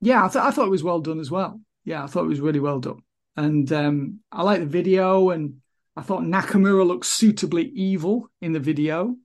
[0.00, 1.60] yeah, I, th- I thought it was well done as well.
[1.84, 3.00] Yeah, I thought it was really well done.
[3.36, 5.56] And um, I like the video and
[5.96, 9.16] I thought Nakamura looked suitably evil in the video.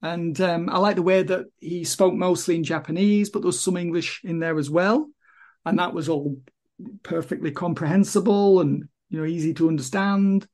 [0.00, 3.62] And um, I like the way that he spoke mostly in Japanese, but there was
[3.62, 5.08] some English in there as well.
[5.64, 6.36] And that was all
[7.02, 10.46] perfectly comprehensible and you know easy to understand.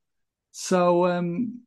[0.53, 1.61] So um,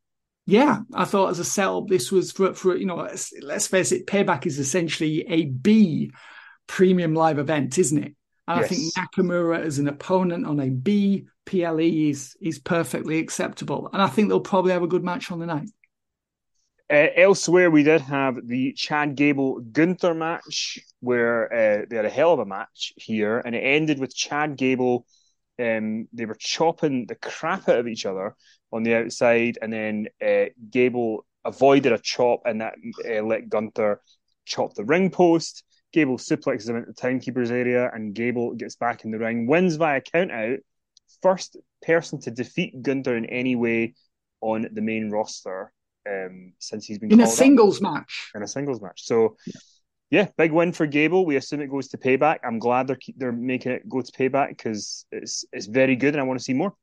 [0.46, 3.08] yeah, I thought as a setup, this was for for you know
[3.42, 6.12] let's face it, Payback is essentially a B
[6.68, 8.16] premium live event, isn't it?
[8.48, 8.66] And yes.
[8.66, 14.02] I think Nakamura as an opponent on a B PLE is is perfectly acceptable, and
[14.02, 15.70] I think they'll probably have a good match on the night.
[16.90, 22.10] Uh, elsewhere, we did have the Chad Gable Gunther match, where uh, they had a
[22.10, 25.06] hell of a match here, and it ended with Chad Gable.
[25.60, 28.36] Um, they were chopping the crap out of each other
[28.72, 34.02] on the outside, and then uh, Gable avoided a chop, and that uh, let Gunther
[34.46, 35.66] chop the ring post.
[35.92, 39.76] Gable suplexes him into the timekeeper's area, and Gable gets back in the ring, wins
[39.76, 40.60] via count out.
[41.22, 43.96] First person to defeat Gunther in any way
[44.40, 45.74] on the main roster
[46.08, 47.94] um, since he's been in a singles up.
[47.94, 48.32] match.
[48.36, 49.04] In a singles match.
[49.04, 49.54] So, yeah.
[50.10, 50.28] yeah.
[50.38, 51.26] big win for Gable.
[51.26, 52.40] We assume it goes to payback.
[52.44, 56.22] I'm glad they're they're making it go to payback because it's it's very good, and
[56.22, 56.74] I want to see more.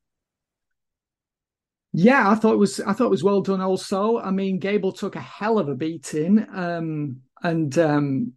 [1.97, 3.61] Yeah, I thought it was I thought it was well done.
[3.61, 8.33] Also, I mean, Gable took a hell of a beating, um, and um,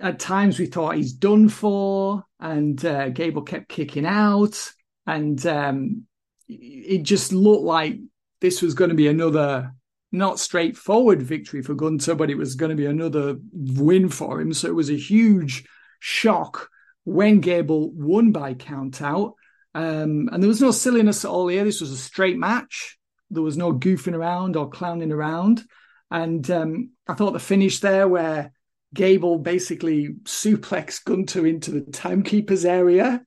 [0.00, 4.72] at times we thought he's done for, and uh, Gable kept kicking out,
[5.06, 6.06] and um,
[6.48, 7.98] it just looked like
[8.40, 9.72] this was going to be another
[10.16, 14.52] not straightforward victory for Gunther, but it was going to be another win for him.
[14.52, 15.64] So it was a huge
[16.00, 16.68] shock
[17.04, 19.34] when Gable won by count out.
[19.74, 21.64] Um, and there was no silliness at all here.
[21.64, 22.98] This was a straight match.
[23.30, 25.62] There was no goofing around or clowning around.
[26.10, 28.52] And um, I thought the finish there, where
[28.94, 33.22] Gable basically suplexed Gunther into the timekeeper's area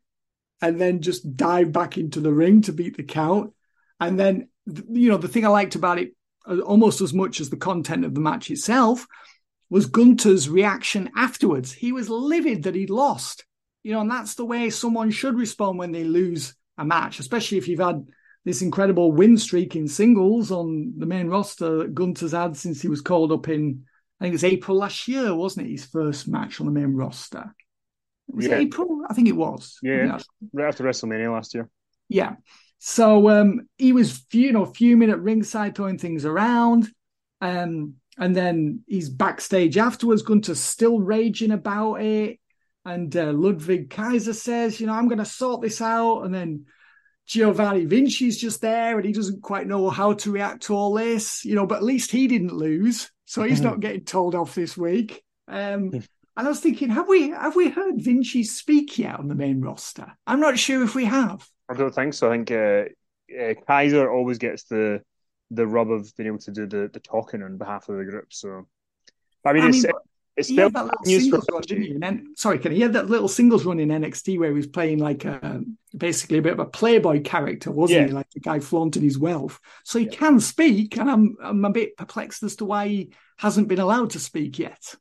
[0.61, 3.53] and then just dived back into the ring to beat the count.
[3.99, 6.13] And then, you know, the thing I liked about it
[6.49, 9.05] Uh, almost as much as the content of the match itself,
[9.69, 11.71] was Gunther's reaction afterwards.
[11.71, 13.45] He was livid that he'd lost.
[13.83, 17.57] You know, and that's the way someone should respond when they lose a match, especially
[17.57, 18.05] if you've had
[18.45, 22.87] this incredible win streak in singles on the main roster that Gunther's had since he
[22.87, 23.83] was called up in,
[24.19, 25.71] I think it was April last year, wasn't it?
[25.71, 27.53] His first match on the main roster.
[28.27, 28.55] Was yeah.
[28.55, 29.03] it April?
[29.09, 29.77] I think it was.
[29.81, 30.19] Yeah,
[30.53, 31.69] right after WrestleMania last year.
[32.07, 32.35] Yeah.
[32.79, 36.89] So um, he was, you know, fuming at ringside, throwing things around.
[37.41, 42.39] Um, and then he's backstage afterwards, Gunther still raging about it.
[42.85, 46.21] And uh, Ludwig Kaiser says, you know, I'm going to sort this out.
[46.21, 46.65] And then
[47.27, 51.45] Giovanni Vinci's just there and he doesn't quite know how to react to all this,
[51.45, 53.11] you know, but at least he didn't lose.
[53.25, 55.21] So he's not getting told off this week.
[55.47, 59.35] Um, and I was thinking, have we have we heard Vinci speak yet on the
[59.35, 60.07] main roster?
[60.25, 61.47] I'm not sure if we have.
[61.69, 62.31] I don't think so.
[62.31, 62.85] I think uh,
[63.39, 65.01] uh, Kaiser always gets the
[65.51, 68.31] the rub of being able to do the, the talking on behalf of the group.
[68.31, 68.67] So,
[69.43, 69.93] I mean, I it's, mean,
[70.39, 70.73] it's spelled
[71.05, 74.55] news for run, sorry, can he had that little singles run in NXT where he
[74.55, 75.61] was playing like a,
[75.95, 78.07] basically a bit of a playboy character, wasn't yeah.
[78.07, 78.13] he?
[78.13, 79.59] Like the guy flaunting his wealth.
[79.83, 80.11] So he yeah.
[80.11, 84.11] can speak, and I'm I'm a bit perplexed as to why he hasn't been allowed
[84.11, 84.95] to speak yet.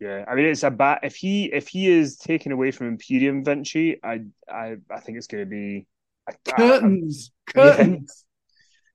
[0.00, 3.44] Yeah, I mean it's a bad if he if he is taken away from Imperium
[3.44, 5.86] Vinci, I I I think it's going to be
[6.56, 8.24] curtains, I, curtains.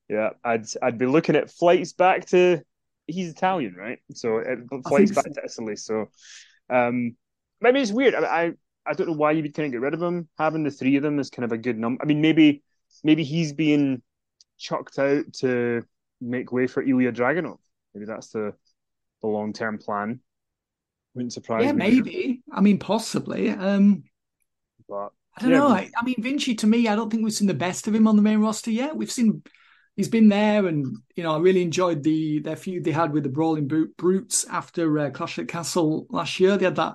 [0.08, 0.16] Yeah.
[0.16, 2.60] yeah, I'd I'd be looking at flights back to.
[3.08, 4.00] He's Italian, right?
[4.14, 5.32] So it, flights back so.
[5.34, 5.76] to Italy.
[5.76, 6.06] So,
[6.68, 7.14] um,
[7.60, 8.16] maybe it's weird.
[8.16, 8.52] I, I
[8.84, 10.28] I don't know why you would kind of get rid of him.
[10.38, 12.02] Having the three of them is kind of a good number.
[12.02, 12.64] I mean, maybe
[13.04, 14.02] maybe he's being
[14.58, 15.84] chucked out to
[16.20, 17.58] make way for Ilya Dragunov.
[17.94, 18.54] Maybe that's the
[19.22, 20.18] the long term plan.
[21.16, 21.78] Wouldn't surprise yeah, me.
[21.78, 22.42] maybe.
[22.52, 23.48] I mean, possibly.
[23.48, 24.04] Um,
[24.86, 25.58] but I don't yeah.
[25.58, 25.68] know.
[25.68, 28.06] I, I, mean, Vinci to me, I don't think we've seen the best of him
[28.06, 28.94] on the main roster yet.
[28.94, 29.42] We've seen
[29.96, 33.22] he's been there, and you know, I really enjoyed the their feud they had with
[33.22, 36.58] the Brawling Brutes after uh, Clash at Castle last year.
[36.58, 36.94] They had that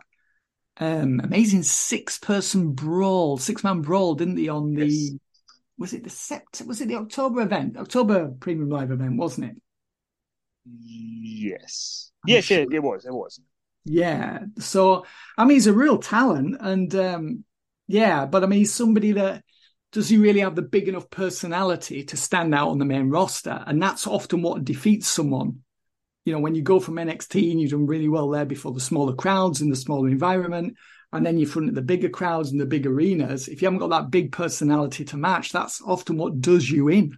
[0.77, 4.49] um, amazing six person brawl, six man brawl, didn't they?
[4.49, 5.19] On the yes.
[5.79, 9.55] was it the sept was it the October event, October Premium Live event, wasn't it?
[10.65, 12.11] Yes.
[12.23, 12.59] I'm yes, sure.
[12.59, 13.05] yeah, it was.
[13.05, 13.39] It was.
[13.83, 14.39] Yeah.
[14.59, 15.05] So,
[15.37, 16.57] I mean, he's a real talent.
[16.59, 17.43] And um,
[17.87, 19.43] yeah, but I mean, he's somebody that
[19.91, 23.63] does he really have the big enough personality to stand out on the main roster?
[23.67, 25.63] And that's often what defeats someone.
[26.25, 28.79] You know, when you go from NXT and you've done really well there before the
[28.79, 30.75] smaller crowds in the smaller environment,
[31.13, 33.79] and then you're front of the bigger crowds and the big arenas, if you haven't
[33.79, 37.17] got that big personality to match, that's often what does you in.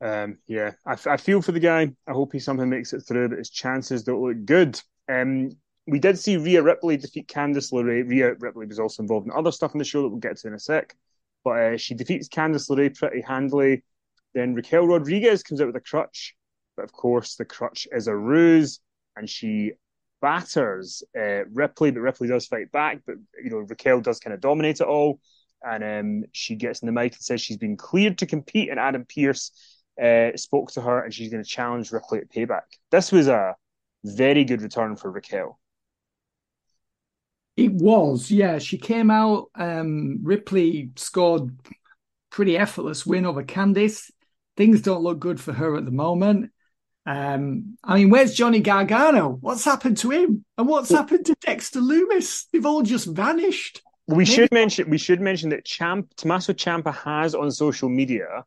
[0.00, 1.92] Um, yeah, I, I feel for the guy.
[2.06, 4.80] I hope he somehow makes it through, but his chances don't look good.
[5.08, 5.50] Um,
[5.86, 8.06] we did see Rhea Ripley defeat Candice LeRae.
[8.08, 10.48] Rhea Ripley was also involved in other stuff in the show that we'll get to
[10.48, 10.94] in a sec,
[11.44, 13.82] but uh, she defeats Candice LeRae pretty handily.
[14.34, 16.34] Then Raquel Rodriguez comes out with a crutch,
[16.76, 18.80] but of course the crutch is a ruse,
[19.16, 19.72] and she
[20.20, 23.00] batters uh, Ripley, but Ripley does fight back.
[23.06, 25.20] But you know Raquel does kind of dominate it all,
[25.62, 28.78] and um, she gets in the mic and says she's been cleared to compete, and
[28.78, 29.52] Adam Pearce
[30.00, 32.62] uh, spoke to her, and she's going to challenge Ripley at Payback.
[32.90, 33.56] This was a
[34.04, 35.58] very good return for Raquel.
[37.56, 38.58] It was, yeah.
[38.58, 39.50] She came out.
[39.54, 41.58] Um, Ripley scored
[42.30, 44.10] pretty effortless win over Candice.
[44.56, 46.52] Things don't look good for her at the moment.
[47.04, 49.30] Um, I mean, where's Johnny Gargano?
[49.40, 50.44] What's happened to him?
[50.56, 52.44] And what's well, happened to Dexter Lumis?
[52.52, 53.82] They've all just vanished.
[54.06, 54.24] We Maybe.
[54.26, 58.44] should mention we should mention that Champ Tommaso Ciampa has on social media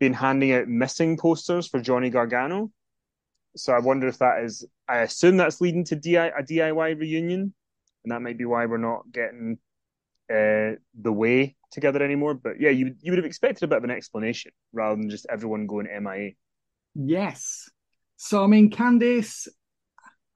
[0.00, 2.70] been handing out missing posters for Johnny Gargano.
[3.56, 4.64] So I wonder if that is.
[4.88, 7.54] I assume that's leading to DI, a DIY reunion,
[8.04, 9.58] and that might be why we're not getting
[10.30, 12.34] uh, the way together anymore.
[12.34, 15.26] But yeah, you you would have expected a bit of an explanation rather than just
[15.30, 16.32] everyone going MIA.
[16.94, 17.68] Yes.
[18.16, 19.48] So I mean, Candice,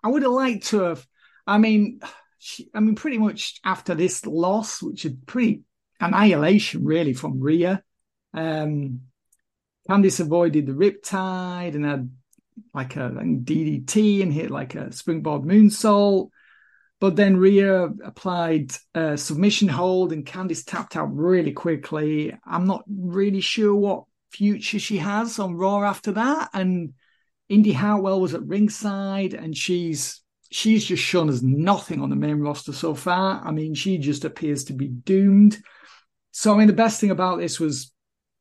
[0.03, 1.07] I would have liked to have.
[1.47, 2.01] I mean,
[2.39, 5.63] she, I mean, pretty much after this loss, which is pretty
[6.01, 7.83] annihilation really from Rhea.
[8.33, 9.03] Um,
[9.89, 12.11] Candice avoided the riptide and had
[12.73, 16.31] like a DDT and hit like a springboard moonsault.
[17.01, 22.35] But then Rhea applied a submission hold and Candice tapped out really quickly.
[22.47, 26.51] I'm not really sure what future she has on Raw after that.
[26.55, 26.95] And
[27.49, 32.39] Indi Hartwell was at ringside and she's she's just shown as nothing on the main
[32.39, 33.43] roster so far.
[33.45, 35.59] I mean, she just appears to be doomed.
[36.31, 37.93] So I mean, the best thing about this was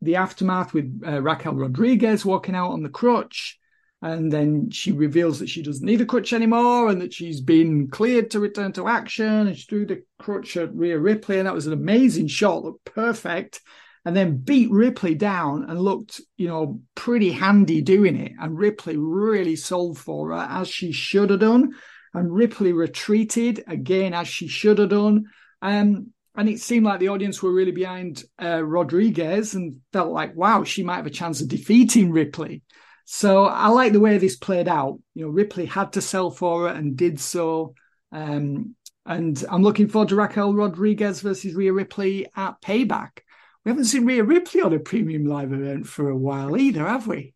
[0.01, 3.59] the aftermath with uh, Raquel Rodriguez walking out on the crutch.
[4.03, 7.87] And then she reveals that she doesn't need a crutch anymore and that she's been
[7.87, 9.47] cleared to return to action.
[9.47, 11.37] And she threw the crutch at Rhea Ripley.
[11.37, 13.61] And that was an amazing shot, looked perfect.
[14.03, 18.33] And then beat Ripley down and looked, you know, pretty handy doing it.
[18.41, 21.71] And Ripley really sold for her as she should have done.
[22.13, 25.27] And Ripley retreated again as she should have done.
[25.61, 30.35] Um, and it seemed like the audience were really behind uh, Rodriguez and felt like,
[30.35, 32.63] wow, she might have a chance of defeating Ripley.
[33.05, 34.99] So I like the way this played out.
[35.13, 37.75] You know, Ripley had to sell for it and did so.
[38.11, 38.75] Um,
[39.05, 43.19] and I'm looking forward to Raquel Rodriguez versus Rhea Ripley at Payback.
[43.65, 47.07] We haven't seen Rhea Ripley on a premium live event for a while either, have
[47.07, 47.33] we?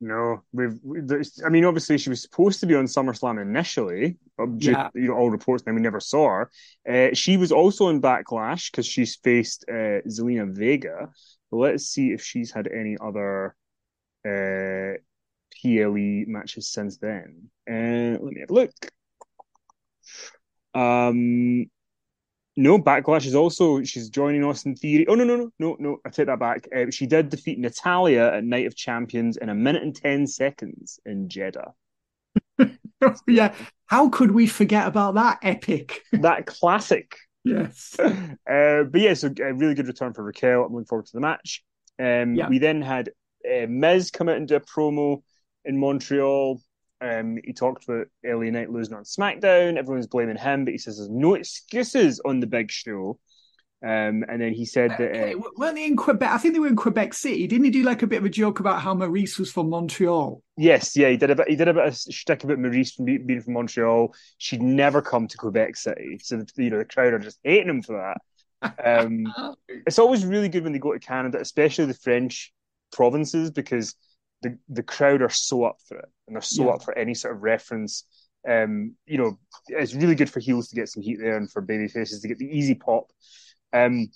[0.00, 0.78] No, we've.
[1.44, 4.16] I mean, obviously, she was supposed to be on SummerSlam initially.
[4.58, 4.88] Yeah.
[4.94, 6.50] You know, all reports, and we never saw her.
[6.88, 11.10] Uh, she was also in Backlash because she's faced uh, Zelina Vega.
[11.50, 13.54] But let's see if she's had any other
[14.26, 14.98] uh,
[15.60, 17.50] PLE matches since then.
[17.68, 18.72] Uh, let me have a look.
[20.74, 21.66] Um,
[22.56, 25.06] no, Backlash is also she's joining Austin Theory.
[25.06, 25.98] Oh no, no, no, no, no!
[26.04, 26.68] I take that back.
[26.74, 31.00] Uh, she did defeat Natalya at Night of Champions in a minute and ten seconds
[31.06, 31.72] in Jeddah.
[33.26, 33.54] yeah,
[33.86, 36.02] how could we forget about that epic?
[36.12, 37.16] that classic.
[37.44, 37.96] Yes.
[38.50, 40.64] Uh, but yeah, so a really good return for Raquel.
[40.64, 41.62] I'm looking forward to the match.
[42.00, 42.48] Um, yeah.
[42.48, 43.10] We then had
[43.46, 45.22] uh, Miz come out and do a promo
[45.64, 46.60] in Montreal.
[47.00, 49.78] Um, he talked about LA Knight losing on SmackDown.
[49.78, 53.18] Everyone's blaming him, but he says there's no excuses on the big show.
[53.82, 56.30] Um, and then he said that uh, weren't they in Quebec?
[56.30, 57.46] I think they were in Quebec City.
[57.46, 60.42] Didn't he do like a bit of a joke about how Maryse was from Montreal?
[60.58, 61.48] Yes, yeah, he did a bit.
[61.48, 64.14] He did a bit of shtick about Maryse from being from Montreal.
[64.36, 67.80] She'd never come to Quebec City, so you know the crowd are just hating him
[67.80, 68.20] for that.
[68.84, 69.32] Um,
[69.68, 72.52] it's always really good when they go to Canada, especially the French
[72.92, 73.94] provinces, because
[74.42, 76.72] the the crowd are so up for it, and they're so yeah.
[76.72, 78.04] up for any sort of reference.
[78.48, 79.38] Um, you know,
[79.68, 82.28] it's really good for heels to get some heat there, and for baby faces to
[82.28, 83.10] get the easy pop.
[83.72, 84.08] Um,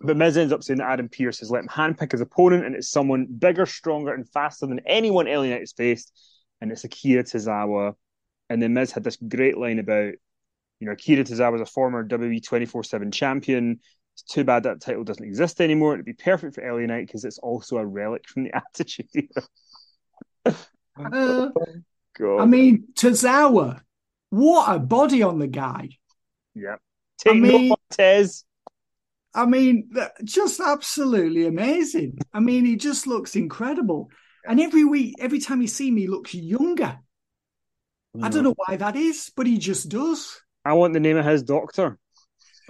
[0.00, 2.74] but Miz ends up saying that Adam Pearce has let him handpick his opponent, and
[2.74, 6.12] it's someone bigger, stronger, and faster than anyone LA Knight has faced,
[6.60, 7.94] and it's Akira Tozawa.
[8.48, 10.14] And then Miz had this great line about,
[10.80, 13.80] you know, Akira Tozawa is a former WWE 24 7 champion.
[14.22, 15.94] It's too bad that title doesn't exist anymore.
[15.94, 20.56] It'd be perfect for LA Knight because it's also a relic from the Attitude Era.
[20.96, 21.48] uh,
[22.38, 23.80] I mean, Tozawa,
[24.30, 25.90] what a body on the guy.
[26.54, 26.76] Yeah.
[27.18, 28.44] Take I mean, Montez.
[29.34, 29.90] I mean,
[30.24, 32.18] just absolutely amazing.
[32.32, 34.10] I mean, he just looks incredible.
[34.44, 36.98] And every week, every time you see him, he looks younger.
[38.20, 40.42] I don't know why that is, but he just does.
[40.64, 41.98] I want the name of his doctor.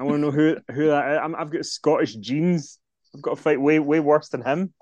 [0.01, 1.19] I want to know who who that is.
[1.19, 2.79] i have got Scottish genes.
[3.15, 4.73] I've got to fight way way worse than him.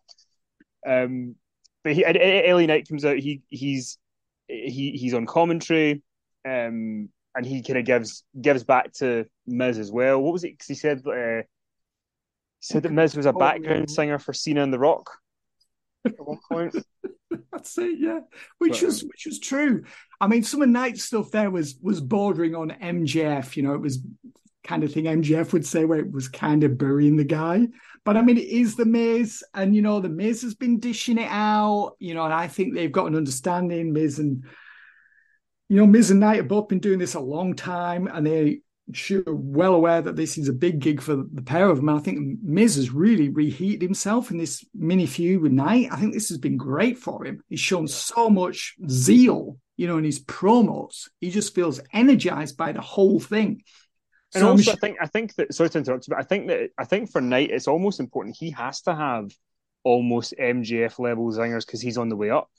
[0.87, 1.35] Um,
[1.83, 3.19] but he, LA Knight comes out.
[3.19, 3.99] He he's
[4.47, 6.03] he he's on commentary,
[6.47, 10.23] um, and he kind of gives gives back to Miz as well.
[10.23, 10.53] What was it?
[10.53, 11.45] Because he said uh, he
[12.61, 15.11] said that Miz was a background singer for Cena and The Rock.
[16.05, 16.77] at one point.
[17.53, 18.21] That's it, yeah.
[18.59, 19.83] Which but, was um, which was true.
[20.21, 23.57] I mean, some of Knight's stuff there was was bordering on MJF.
[23.57, 23.99] You know, it was
[24.65, 27.69] kind of thing MJF would say where it was kind of burying the guy.
[28.05, 31.19] But I mean, it is the Miz, and you know, the Miz has been dishing
[31.19, 31.97] it out.
[31.99, 33.93] You know, and I think they've got an understanding.
[33.93, 34.45] Miz and
[35.69, 38.61] you know, Miz and Knight have both been doing this a long time, and they
[38.93, 41.89] sure well aware that this is a big gig for the pair of them.
[41.89, 45.89] And I think Miz has really reheated himself in this mini feud with Knight.
[45.91, 47.43] I think this has been great for him.
[47.49, 51.09] He's shown so much zeal, you know, in his promos.
[51.21, 53.63] He just feels energized by the whole thing.
[54.35, 56.49] And so also, I think I think that sorry to interrupt you, but I think
[56.49, 58.37] that I think for Knight it's almost important.
[58.39, 59.31] He has to have
[59.85, 62.51] almost MJF level zingers because he's on the way up.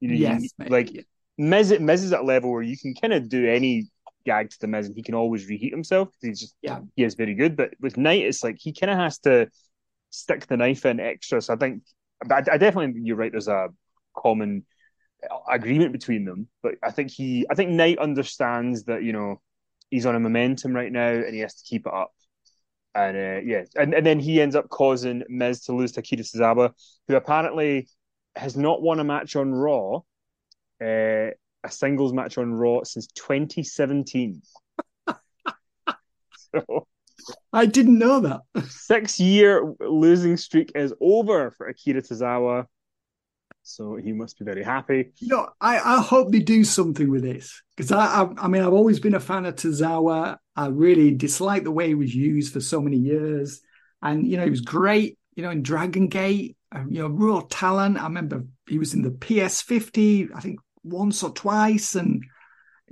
[0.00, 1.02] You know, yes, you, like yeah.
[1.38, 3.88] Miz, Miz is at a level where you can kind of do any
[4.24, 7.04] gag to the Miz and he can always reheat himself because he's just yeah he
[7.04, 7.56] is very good.
[7.56, 9.48] But with Knight, it's like he kind of has to
[10.10, 11.40] stick the knife in extra.
[11.40, 11.82] So I think,
[12.26, 13.30] but I, I definitely you're right.
[13.30, 13.68] There's a
[14.16, 14.64] common
[15.30, 19.40] uh, agreement between them, but I think he, I think Knight understands that you know
[19.90, 22.12] he's on a momentum right now and he has to keep it up.
[22.94, 26.22] And uh, yeah, and, and then he ends up causing Miz to lose to Akira
[26.22, 26.72] Tozawa,
[27.08, 27.88] who apparently
[28.36, 30.00] has not won a match on Raw
[30.80, 31.30] uh,
[31.64, 34.42] a singles match on Raw since 2017.
[36.36, 36.86] so,
[37.52, 38.40] I didn't know that.
[38.68, 42.66] six year losing streak is over for Akira Tozawa.
[43.66, 45.12] So he must be very happy.
[45.18, 48.62] You know, I, I hope they do something with this because I, I, I mean
[48.62, 50.36] I've always been a fan of Tozawa.
[50.54, 53.60] I really dislike the way he was used for so many years,
[54.00, 55.18] and you know he was great.
[55.34, 57.98] You know in Dragon Gate, uh, you know real talent.
[57.98, 60.28] I remember he was in the PS50.
[60.34, 62.22] I think once or twice and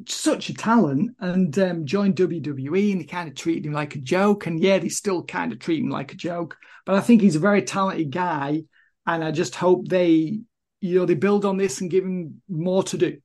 [0.09, 4.01] such a talent and um, joined WWE and they kind of treated him like a
[4.01, 4.47] joke.
[4.47, 6.57] And yeah, they still kind of treat him like a joke.
[6.85, 8.64] But I think he's a very talented guy.
[9.07, 10.41] And I just hope they,
[10.85, 13.18] you know, they build on this and give him more to do.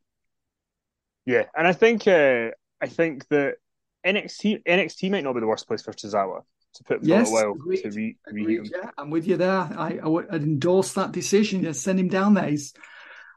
[1.26, 1.44] Yeah.
[1.56, 2.52] And I think, uh,
[2.82, 3.56] I think that
[4.06, 6.44] NXT, NXT might not be the worst place for Tozawa
[6.76, 9.52] to put for yes, a while agreed, to re, agreed, Yeah, I'm with you there.
[9.52, 11.64] I, I would endorse that decision.
[11.64, 12.48] Just send him down there.
[12.48, 12.74] He's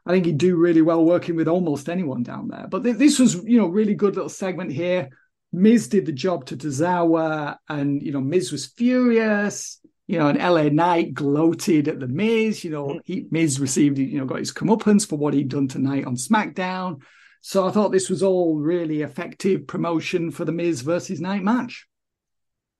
[0.05, 2.67] I think he'd do really well working with almost anyone down there.
[2.69, 5.09] But th- this was, you know, really good little segment here.
[5.51, 9.79] Miz did the job to Tozawa, and you know, Miz was furious.
[10.13, 12.63] You know, and LA Knight gloated at the Miz.
[12.63, 16.05] You know, he, Miz received, you know, got his comeuppance for what he'd done tonight
[16.05, 17.01] on SmackDown.
[17.41, 21.87] So I thought this was all really effective promotion for the Miz versus Knight match.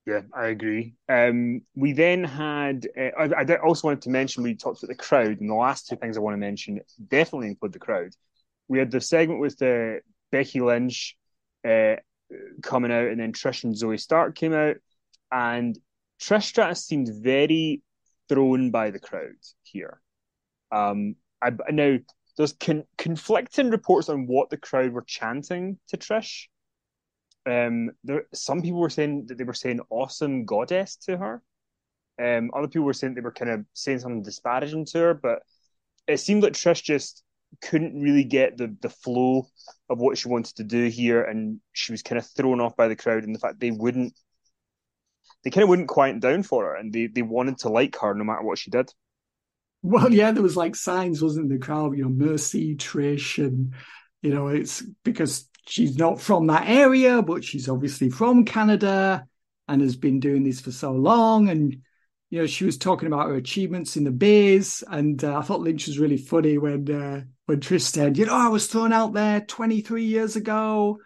[0.05, 0.93] Yeah, I agree.
[1.09, 5.03] Um, we then had, uh, I, I, also wanted to mention, we talked about the
[5.03, 8.13] crowd, and the last two things I want to mention definitely include the crowd.
[8.67, 9.99] We had the segment with the uh,
[10.31, 11.17] Becky Lynch
[11.67, 11.95] uh,
[12.61, 14.75] coming out, and then Trish and Zoey Stark came out,
[15.31, 15.75] and
[16.19, 17.81] Trish Stratus seemed very
[18.29, 20.01] thrown by the crowd here.
[20.71, 21.97] Um, I, now,
[22.37, 26.47] there's con- conflicting reports on what the crowd were chanting to Trish
[27.45, 31.41] um, there some people were saying that they were saying awesome goddess to her.
[32.21, 35.39] Um, other people were saying they were kind of saying something disparaging to her, but
[36.07, 37.23] it seemed like Trish just
[37.61, 39.47] couldn't really get the the flow
[39.89, 42.87] of what she wanted to do here, and she was kind of thrown off by
[42.87, 44.13] the crowd and the fact they wouldn't
[45.43, 48.13] they kind of wouldn't quiet down for her, and they they wanted to like her
[48.13, 48.91] no matter what she did.
[49.81, 53.73] Well, yeah, there was like signs, wasn't the crowd, you know, Mercy, Trish, and
[54.21, 59.27] you know, it's because she's not from that area, but she's obviously from Canada
[59.67, 61.49] and has been doing this for so long.
[61.49, 61.81] And
[62.29, 65.59] you know, she was talking about her achievements in the biz, and uh, I thought
[65.61, 69.13] Lynch was really funny when uh, when Trish said, "You know, I was thrown out
[69.13, 70.97] there 23 years ago."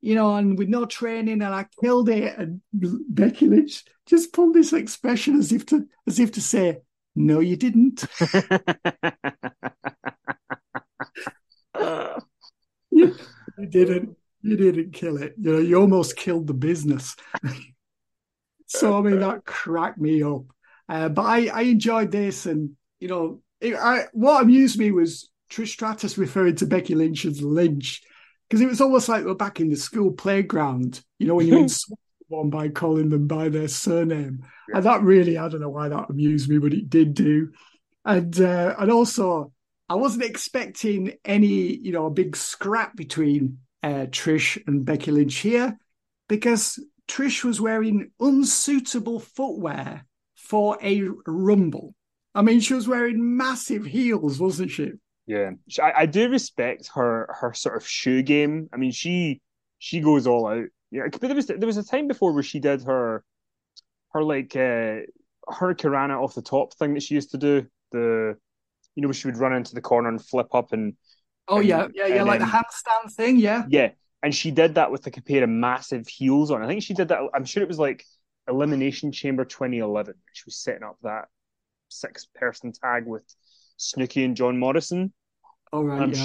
[0.00, 2.36] You know, and with no training, and I killed it.
[2.38, 6.78] And Becky Lynch just pulled this expression as if to as if to say,
[7.14, 8.04] "No, you didn't."
[12.90, 13.10] yeah.
[13.58, 14.16] You didn't.
[14.42, 15.34] You didn't kill it.
[15.40, 17.16] You know, you almost killed the business.
[18.66, 20.42] so I mean, that cracked me up.
[20.88, 25.30] Uh, but I, I enjoyed this, and you know, it, I, what amused me was
[25.50, 28.02] Trish Stratus referring to Becky Lynch as Lynch,
[28.48, 31.02] because it was almost like we're back in the school playground.
[31.18, 34.76] You know, when you're insult one by calling them by their surname, yeah.
[34.76, 37.52] and that really, I don't know why that amused me, but it did do.
[38.04, 39.52] And uh, and also,
[39.88, 45.36] I wasn't expecting any, you know, a big scrap between uh, Trish and Becky Lynch
[45.36, 45.78] here
[46.28, 46.78] because
[47.08, 51.94] Trish was wearing unsuitable footwear for a rumble.
[52.34, 54.92] I mean, she was wearing massive heels, wasn't she?
[55.26, 55.50] Yeah,
[55.82, 58.68] I, I do respect her her sort of shoe game.
[58.72, 59.40] I mean, she
[59.78, 60.66] she goes all out.
[60.90, 63.24] Yeah, but there was there was a time before where she did her
[64.12, 65.02] her like uh
[65.48, 67.66] her Kirana off the top thing that she used to do.
[67.90, 68.36] The
[68.94, 70.94] you know, she would run into the corner and flip up and.
[71.48, 73.36] Oh and, yeah, yeah, yeah, like then, the handstand thing.
[73.36, 73.90] Yeah, yeah,
[74.22, 76.62] and she did that with like a pair of massive heels on.
[76.62, 77.20] I think she did that.
[77.34, 78.04] I'm sure it was like
[78.48, 80.14] Elimination Chamber 2011.
[80.32, 81.26] She was setting up that
[81.88, 83.22] six person tag with
[83.78, 85.12] Snooki and John Morrison.
[85.72, 86.24] Oh right, and I'm, yeah.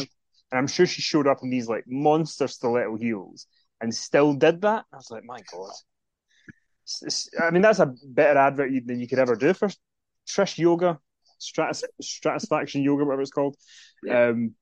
[0.52, 3.48] and I'm sure she showed up in these like monster stiletto heels
[3.82, 4.86] and still did that.
[4.94, 5.72] I was like, my god.
[6.84, 9.70] It's- it's- I mean, that's a better advert than you could ever do for
[10.30, 11.00] Trish Yoga,
[11.40, 13.56] Stratus, Stratusfaction Yoga, whatever it's called.
[14.04, 14.28] Yeah.
[14.30, 14.56] Um,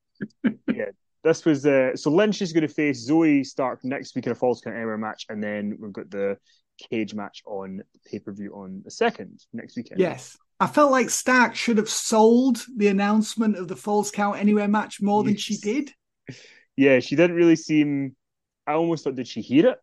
[0.68, 0.92] yeah,
[1.24, 4.36] this was uh, so Lynch is going to face Zoey Stark next week in a
[4.36, 6.38] Falls Count Anywhere match, and then we've got the
[6.90, 10.00] cage match on pay per view on the second next weekend.
[10.00, 10.38] Yes.
[10.60, 15.02] I felt like Stark should have sold the announcement of the Falls Count Anywhere match
[15.02, 15.94] more than she did.
[16.76, 18.16] yeah, she didn't really seem.
[18.68, 19.78] I almost thought, did she hear it?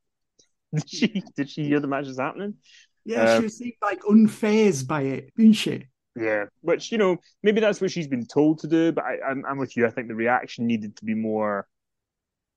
[0.75, 1.23] Did she?
[1.37, 2.55] Did she hear the match was happening?
[3.05, 5.87] Yeah, Um, she seemed like unfazed by it, didn't she?
[6.19, 9.45] Yeah, which you know maybe that's what she's been told to do, but I, I'm
[9.45, 9.87] I'm with you.
[9.87, 11.67] I think the reaction needed to be more,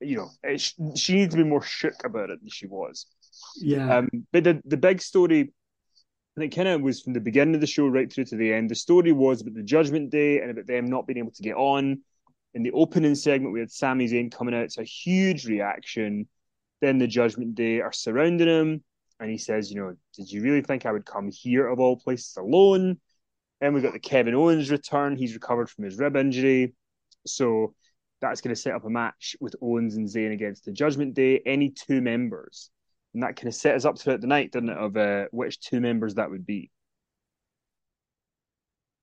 [0.01, 0.61] you know, it,
[0.97, 3.07] she needs to be more shook about it than she was.
[3.55, 3.97] Yeah.
[3.97, 5.53] Um, but the the big story,
[6.39, 8.53] and it kind of was from the beginning of the show right through to the
[8.53, 8.69] end.
[8.69, 11.57] The story was about the Judgment Day and about them not being able to get
[11.57, 12.01] on.
[12.53, 14.63] In the opening segment, we had Sami Zayn coming out.
[14.63, 16.29] It's a huge reaction.
[16.79, 18.81] Then the Judgment Day are surrounding him,
[19.19, 21.97] and he says, "You know, did you really think I would come here of all
[21.97, 23.01] places alone?"
[23.59, 25.17] Then we've got the Kevin Owens return.
[25.17, 26.73] He's recovered from his rib injury,
[27.27, 27.75] so
[28.21, 31.41] that's going to set up a match with Owens and Zayn against the Judgment Day.
[31.45, 32.71] Any two members,
[33.14, 34.78] and that kind of set us up throughout the night, didn't it?
[34.78, 36.72] Of uh, which two members that would be.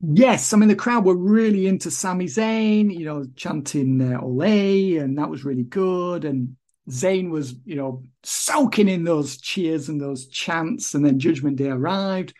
[0.00, 4.98] Yes, I mean the crowd were really into Sami Zayn, you know, chanting uh, "Ole,"
[4.98, 6.24] and that was really good.
[6.24, 6.56] And
[6.90, 10.94] Zayn was, you know, soaking in those cheers and those chants.
[10.94, 12.34] And then Judgment Day arrived,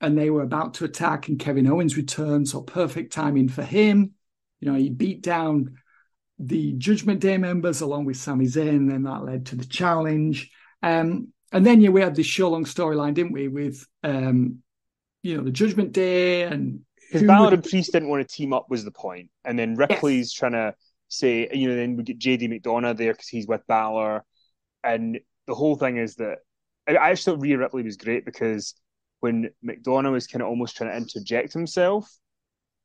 [0.00, 4.12] and they were about to attack, and Kevin Owens returned, so perfect timing for him.
[4.60, 5.78] You know, he beat down
[6.38, 10.50] the Judgment Day members along with Sami Zayn, and then that led to the challenge.
[10.82, 14.58] Um, and then yeah, we had this show long storyline, didn't we, with um,
[15.22, 16.80] you know, the Judgment Day and
[17.12, 19.30] Because would- and Priest didn't want to team up was the point.
[19.44, 20.74] and then Ripley's trying to
[21.08, 24.24] say, you know, then we get JD McDonagh there because he's with Balor,
[24.82, 26.38] and the whole thing is that
[26.88, 28.74] I I actually thought Rhea Ripley was great because
[29.20, 32.10] when McDonagh was kind of almost trying to interject himself,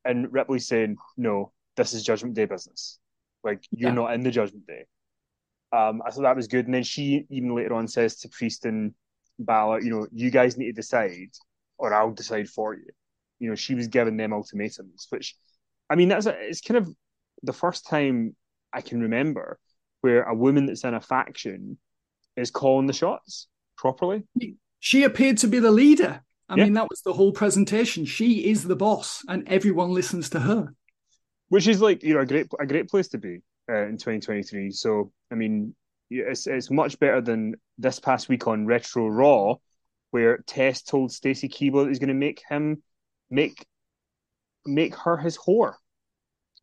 [0.06, 3.00] and Ripley saying, "No, this is Judgment Day business.
[3.44, 3.96] Like you're Yeah.
[3.96, 4.86] not in the Judgment Day."
[5.72, 8.66] Um, I thought that was good, and then she even later on says to Priest
[8.66, 8.94] and
[9.40, 11.30] Balor, "You know, you guys need to decide,
[11.78, 12.88] or I'll decide for you."
[13.40, 15.36] You know, she was giving them ultimatums, which,
[15.90, 16.90] I mean, that's a, it's kind of
[17.44, 18.36] the first time
[18.74, 19.60] I can remember
[20.02, 21.78] where a woman that's in a faction
[22.36, 23.48] is calling the shots
[23.78, 24.24] properly.
[24.80, 26.22] she appeared to be the leader.
[26.50, 26.64] I Yeah.
[26.64, 28.06] mean, that was the whole presentation.
[28.06, 30.74] She is the boss, and everyone listens to her.
[31.50, 34.72] which is like you know a great a great place to be uh, in 2023.
[34.72, 35.76] So I mean,
[36.10, 39.56] it's it's much better than this past week on Retro Raw,
[40.12, 42.82] where Test told Stacy Keibler that he's going to make him
[43.30, 43.66] make
[44.66, 45.74] make her his whore.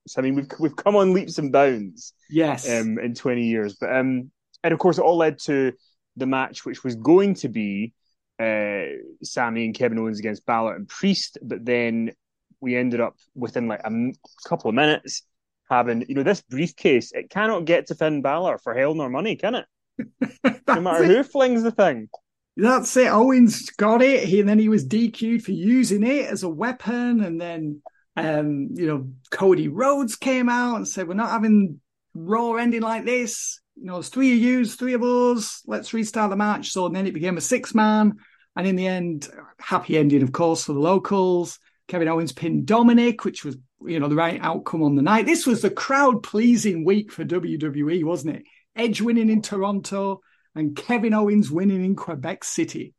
[0.07, 2.69] So I mean, we've we've come on leaps and bounds Yes.
[2.69, 3.77] um, in 20 years.
[3.81, 4.31] But um,
[4.63, 5.73] and of course, it all led to
[6.17, 7.93] the match, which was going to be
[8.39, 8.85] uh,
[9.23, 11.39] Sami and Kevin Owens against Balor and Priest.
[11.43, 12.13] But then
[12.61, 14.13] we ended up within like a m-
[14.47, 15.23] couple of minutes
[15.69, 17.12] having, you know, this briefcase.
[17.12, 19.67] It cannot get to Finn Balor for hell nor money, can it?
[20.67, 21.09] No matter it.
[21.09, 22.09] who flings the thing.
[22.57, 23.09] That's it.
[23.09, 24.25] Owens got it.
[24.25, 27.23] He and then he was DQ'd for using it as a weapon.
[27.23, 27.83] And then
[28.17, 31.81] um, you know, Cody Rhodes came out and said, We're not having
[32.15, 33.61] Raw ending like this.
[33.77, 35.62] You know, it's three of yous, three of us.
[35.67, 36.71] Let's restart the match.
[36.71, 38.15] So then it became a six man.
[38.57, 41.59] And in the end, happy ending, of course, for the locals.
[41.89, 43.57] Kevin Owens pinned Dominic, which was,
[43.87, 45.26] you know, the right outcome on the night.
[45.26, 48.45] This was the crowd pleasing week for WWE, wasn't it?
[48.76, 50.20] Edge winning in Toronto
[50.55, 52.95] and Kevin Owens winning in Quebec City.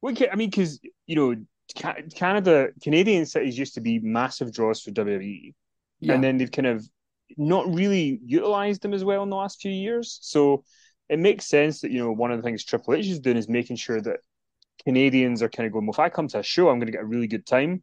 [0.00, 1.34] Well, I mean, because you know,
[2.14, 5.54] Canada, Canadian cities used to be massive draws for WWE,
[6.00, 6.14] Yeah.
[6.14, 6.86] and then they've kind of
[7.36, 10.18] not really utilized them as well in the last few years.
[10.22, 10.64] So
[11.08, 13.48] it makes sense that you know one of the things Triple H is doing is
[13.48, 14.20] making sure that
[14.84, 15.86] Canadians are kind of going.
[15.86, 17.82] Well, if I come to a show, I'm going to get a really good time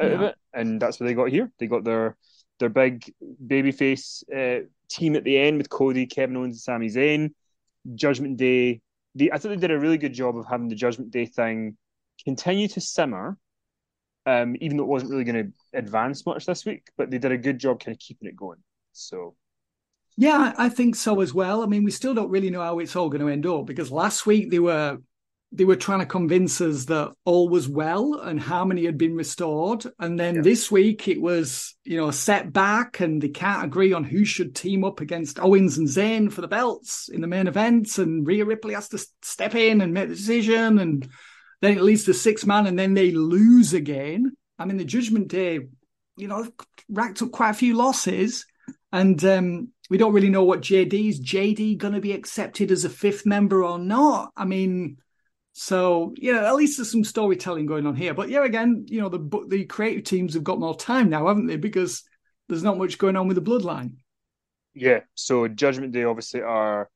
[0.00, 1.50] out of it, and that's what they got here.
[1.58, 2.16] They got their
[2.58, 3.12] their big
[3.44, 7.30] babyface uh, team at the end with Cody, Kevin Owens, and Sami Zayn.
[7.94, 8.80] Judgment Day.
[9.14, 11.76] They, I thought they did a really good job of having the Judgment Day thing
[12.24, 13.38] continue to simmer,
[14.26, 16.88] um, even though it wasn't really going to advance much this week.
[16.96, 18.58] But they did a good job kind of keeping it going.
[18.92, 19.36] So
[20.16, 21.62] Yeah, I think so as well.
[21.62, 23.90] I mean, we still don't really know how it's all going to end up because
[23.90, 24.98] last week they were
[25.52, 29.84] they were trying to convince us that all was well and harmony had been restored.
[29.98, 30.42] And then Yeah.
[30.42, 34.54] this week it was, you know, a setback and they can't agree on who should
[34.54, 37.96] team up against Owens and Zayn for the belts in the main event.
[37.98, 40.78] And Rhea Ripley has to step in and make the decision.
[40.78, 41.08] And
[41.62, 44.32] then it leads to six man and then they lose again.
[44.58, 45.60] I mean, the Judgment Day,
[46.16, 46.46] you know,
[46.88, 48.46] racked up quite a few losses.
[48.92, 51.20] And um, we don't really know what JD is.
[51.20, 54.32] JD going to be accepted as a fifth member or not.
[54.36, 54.98] I mean,
[55.58, 58.12] so yeah, at least there's some storytelling going on here.
[58.12, 61.46] But yeah, again, you know, the the creative teams have got more time now, haven't
[61.46, 61.56] they?
[61.56, 62.02] Because
[62.46, 63.94] there's not much going on with the bloodline.
[64.74, 65.00] Yeah.
[65.14, 66.90] So Judgment Day obviously are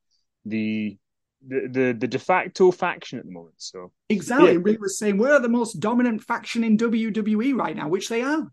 [0.45, 0.99] the
[1.41, 3.55] the the, the de facto faction at the moment.
[3.57, 4.53] So Exactly.
[4.53, 4.59] Yeah.
[4.61, 8.47] Rhea was saying we're the most dominant faction in WWE right now, which they are.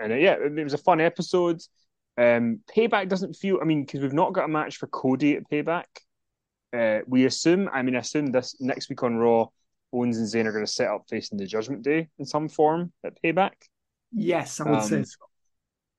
[0.00, 1.60] and uh, yeah, it was a fun episode.
[2.18, 3.60] Um, Payback doesn't feel.
[3.62, 5.84] I mean, because we've not got a match for Cody at Payback.
[6.74, 7.68] Uh, we assume.
[7.72, 9.46] I mean, I assume this next week on Raw,
[9.92, 12.92] Owens and Zayn are going to set up facing the Judgment Day in some form
[13.04, 13.52] at Payback.
[14.12, 15.18] Yes, I would say Um, so.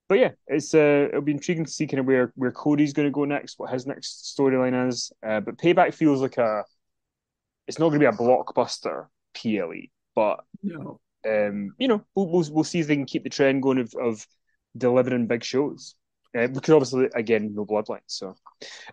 [0.08, 3.08] But yeah, it's uh, it'll be intriguing to see kind of where where Cody's going
[3.08, 5.12] to go next, what his next storyline is.
[5.26, 6.64] Uh, but Payback feels like a.
[7.68, 11.00] It's not going to be a blockbuster PLE, but No.
[11.28, 13.94] um, you know, we'll, we'll we'll see if they can keep the trend going of
[14.00, 14.28] of
[14.78, 15.96] delivering big shows.
[16.38, 18.02] Uh, because obviously, again, no bloodline.
[18.08, 18.36] So,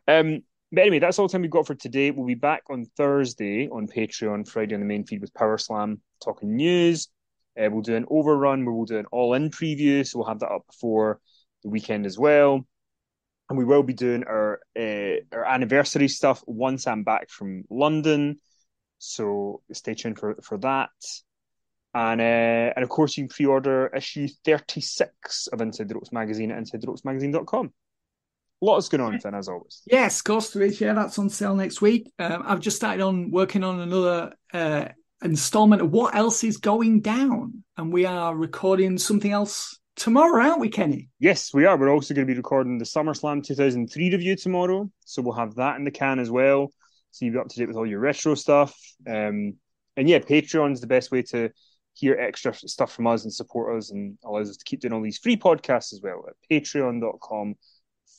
[0.09, 0.43] um,
[0.73, 2.11] but anyway, that's all the time we've got for today.
[2.11, 6.01] We'll be back on Thursday on Patreon, Friday on the main feed with Power Slam
[6.25, 7.09] talking news.
[7.61, 10.51] Uh, we'll do an overrun where we'll do an all-in preview, so we'll have that
[10.51, 11.20] up before
[11.62, 12.66] the weekend as well.
[13.51, 18.39] And we will be doing our uh, our anniversary stuff once I'm back from London.
[18.99, 20.89] So stay tuned for for that.
[21.93, 26.51] And uh, and of course, you can pre-order issue 36 of Inside the Ropes magazine
[26.51, 27.73] at InsideTheRopesMagazine.com.
[28.63, 29.83] Lots going on, Fin, as always.
[29.87, 30.81] Yes, Ghost Ridge.
[30.81, 32.13] Yeah, that's on sale next week.
[32.21, 34.85] Um, I've just started on working on another uh,
[35.21, 40.61] installment of what else is going down, and we are recording something else tomorrow, aren't
[40.61, 41.09] we, Kenny?
[41.19, 41.77] Yes, we are.
[41.77, 44.89] We're also going to be recording the SummerSlam 2003 review tomorrow.
[45.05, 46.73] So we'll have that in the can as well.
[47.11, 48.73] So you'll be up to date with all your retro stuff.
[49.09, 49.57] Um,
[49.97, 51.51] and yeah, Patreon's the best way to
[51.95, 55.03] hear extra stuff from us and support us and allows us to keep doing all
[55.03, 57.57] these free podcasts as well at patreon.com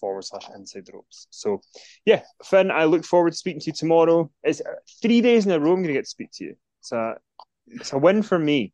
[0.04, 1.28] forward slash inside the ropes.
[1.30, 1.62] So
[2.06, 4.30] yeah, Fin, I look forward to speaking to you tomorrow.
[4.44, 6.56] It's uh, three days in a row I'm going to get to speak to you.
[6.82, 7.16] It's a,
[7.68, 8.74] it's a win for me.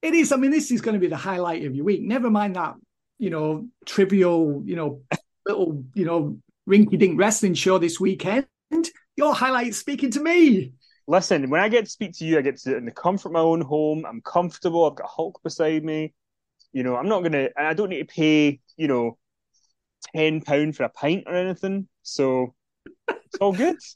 [0.00, 0.32] It is.
[0.32, 2.00] I mean, this is going to be the highlight of your week.
[2.00, 2.76] Never mind that,
[3.18, 5.02] you know, trivial, you know,
[5.46, 8.46] little, you know, rinky-dink wrestling show this weekend.
[9.16, 10.72] Your highlight is speaking to me.
[11.06, 12.90] Listen, when I get to speak to you, I get to do it in the
[12.90, 14.06] comfort of my own home.
[14.08, 14.86] I'm comfortable.
[14.86, 16.14] I've got Hulk beside me.
[16.72, 19.18] You know, I'm not gonna, and I don't need to pay, you know,
[20.14, 21.88] ten pound for a pint or anything.
[22.02, 22.54] So
[23.08, 23.76] it's all good.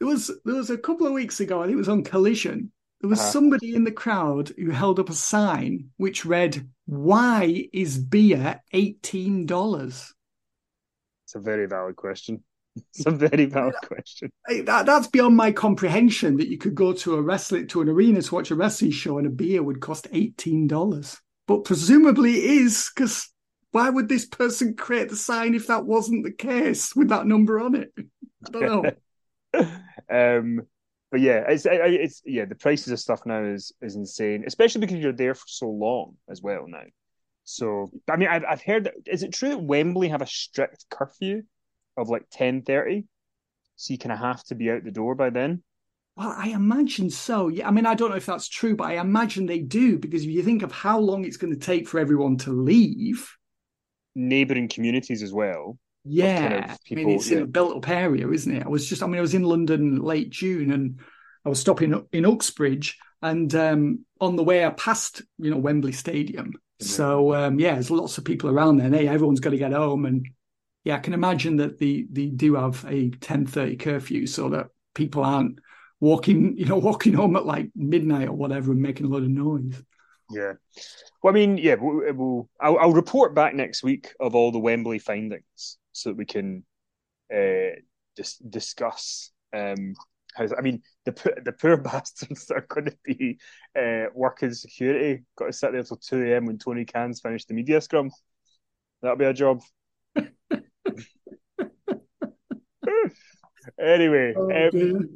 [0.00, 2.72] There was there was a couple of weeks ago, I think it was on Collision.
[3.00, 3.30] There was Uh-huh.
[3.30, 9.46] somebody in the crowd who held up a sign which read, "Why is beer eighteen
[9.46, 10.12] dollars?"
[11.24, 12.42] It's a very valid question.
[12.94, 14.30] It's a very valid question.
[14.48, 16.36] That, that's beyond my comprehension.
[16.38, 19.16] That you could go to a wrestling to an arena to watch a wrestling show
[19.18, 21.18] and a beer would cost eighteen dollars.
[21.46, 23.30] But presumably it is because
[23.74, 27.58] why would this person create the sign if that wasn't the case with that number
[27.58, 27.92] on it?
[27.98, 28.90] I don't know.
[30.38, 30.60] um,
[31.10, 32.44] but yeah, it's it's yeah.
[32.44, 36.14] The prices of stuff now is is insane, especially because you're there for so long
[36.30, 36.84] as well now.
[37.42, 38.84] So I mean, I've I've heard.
[38.84, 41.42] That, is it true that Wembley have a strict curfew
[41.96, 43.06] of like ten thirty?
[43.74, 45.64] So you kind of have to be out the door by then.
[46.16, 47.48] Well, I imagine so.
[47.48, 50.22] Yeah, I mean, I don't know if that's true, but I imagine they do because
[50.22, 53.28] if you think of how long it's going to take for everyone to leave,
[54.14, 55.78] Neighbouring communities as well.
[56.04, 58.64] yeah, kind of I mean, it's in a built-up area, isn't it?
[58.64, 61.00] I was just, I mean, I was in London late June, and
[61.44, 65.92] I was stopping in Uxbridge, and um, on the way I passed, you know, Wembley
[65.92, 66.52] Stadium.
[66.80, 68.86] So um, yeah, there's lots of people around there.
[68.86, 70.26] And, hey, everyone's got to get home, and
[70.84, 74.66] yeah, I can imagine that the they do have a ten thirty curfew, so that
[74.94, 75.58] people aren't
[76.00, 79.28] walking, you know, walking home at like midnight or whatever and making a lot of
[79.28, 79.82] noise.
[80.30, 80.54] Yeah.
[81.22, 84.58] Well, I mean, yeah, we'll, we'll I'll, I'll report back next week of all the
[84.58, 86.64] Wembley findings so that we can
[87.34, 87.76] uh,
[88.16, 89.30] just discuss.
[89.52, 89.94] Um,
[90.34, 91.12] how, I mean, the
[91.44, 93.38] the poor bastards that are going to be
[93.78, 96.46] uh, working security got to sit there till two a.m.
[96.46, 98.10] when Tony Khan's finished the media scrum.
[99.02, 99.62] That'll be a job.
[103.80, 105.08] anyway, Oh, um,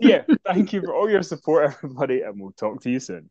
[0.00, 3.30] yeah, thank you for all your support, everybody, and we'll talk to you soon.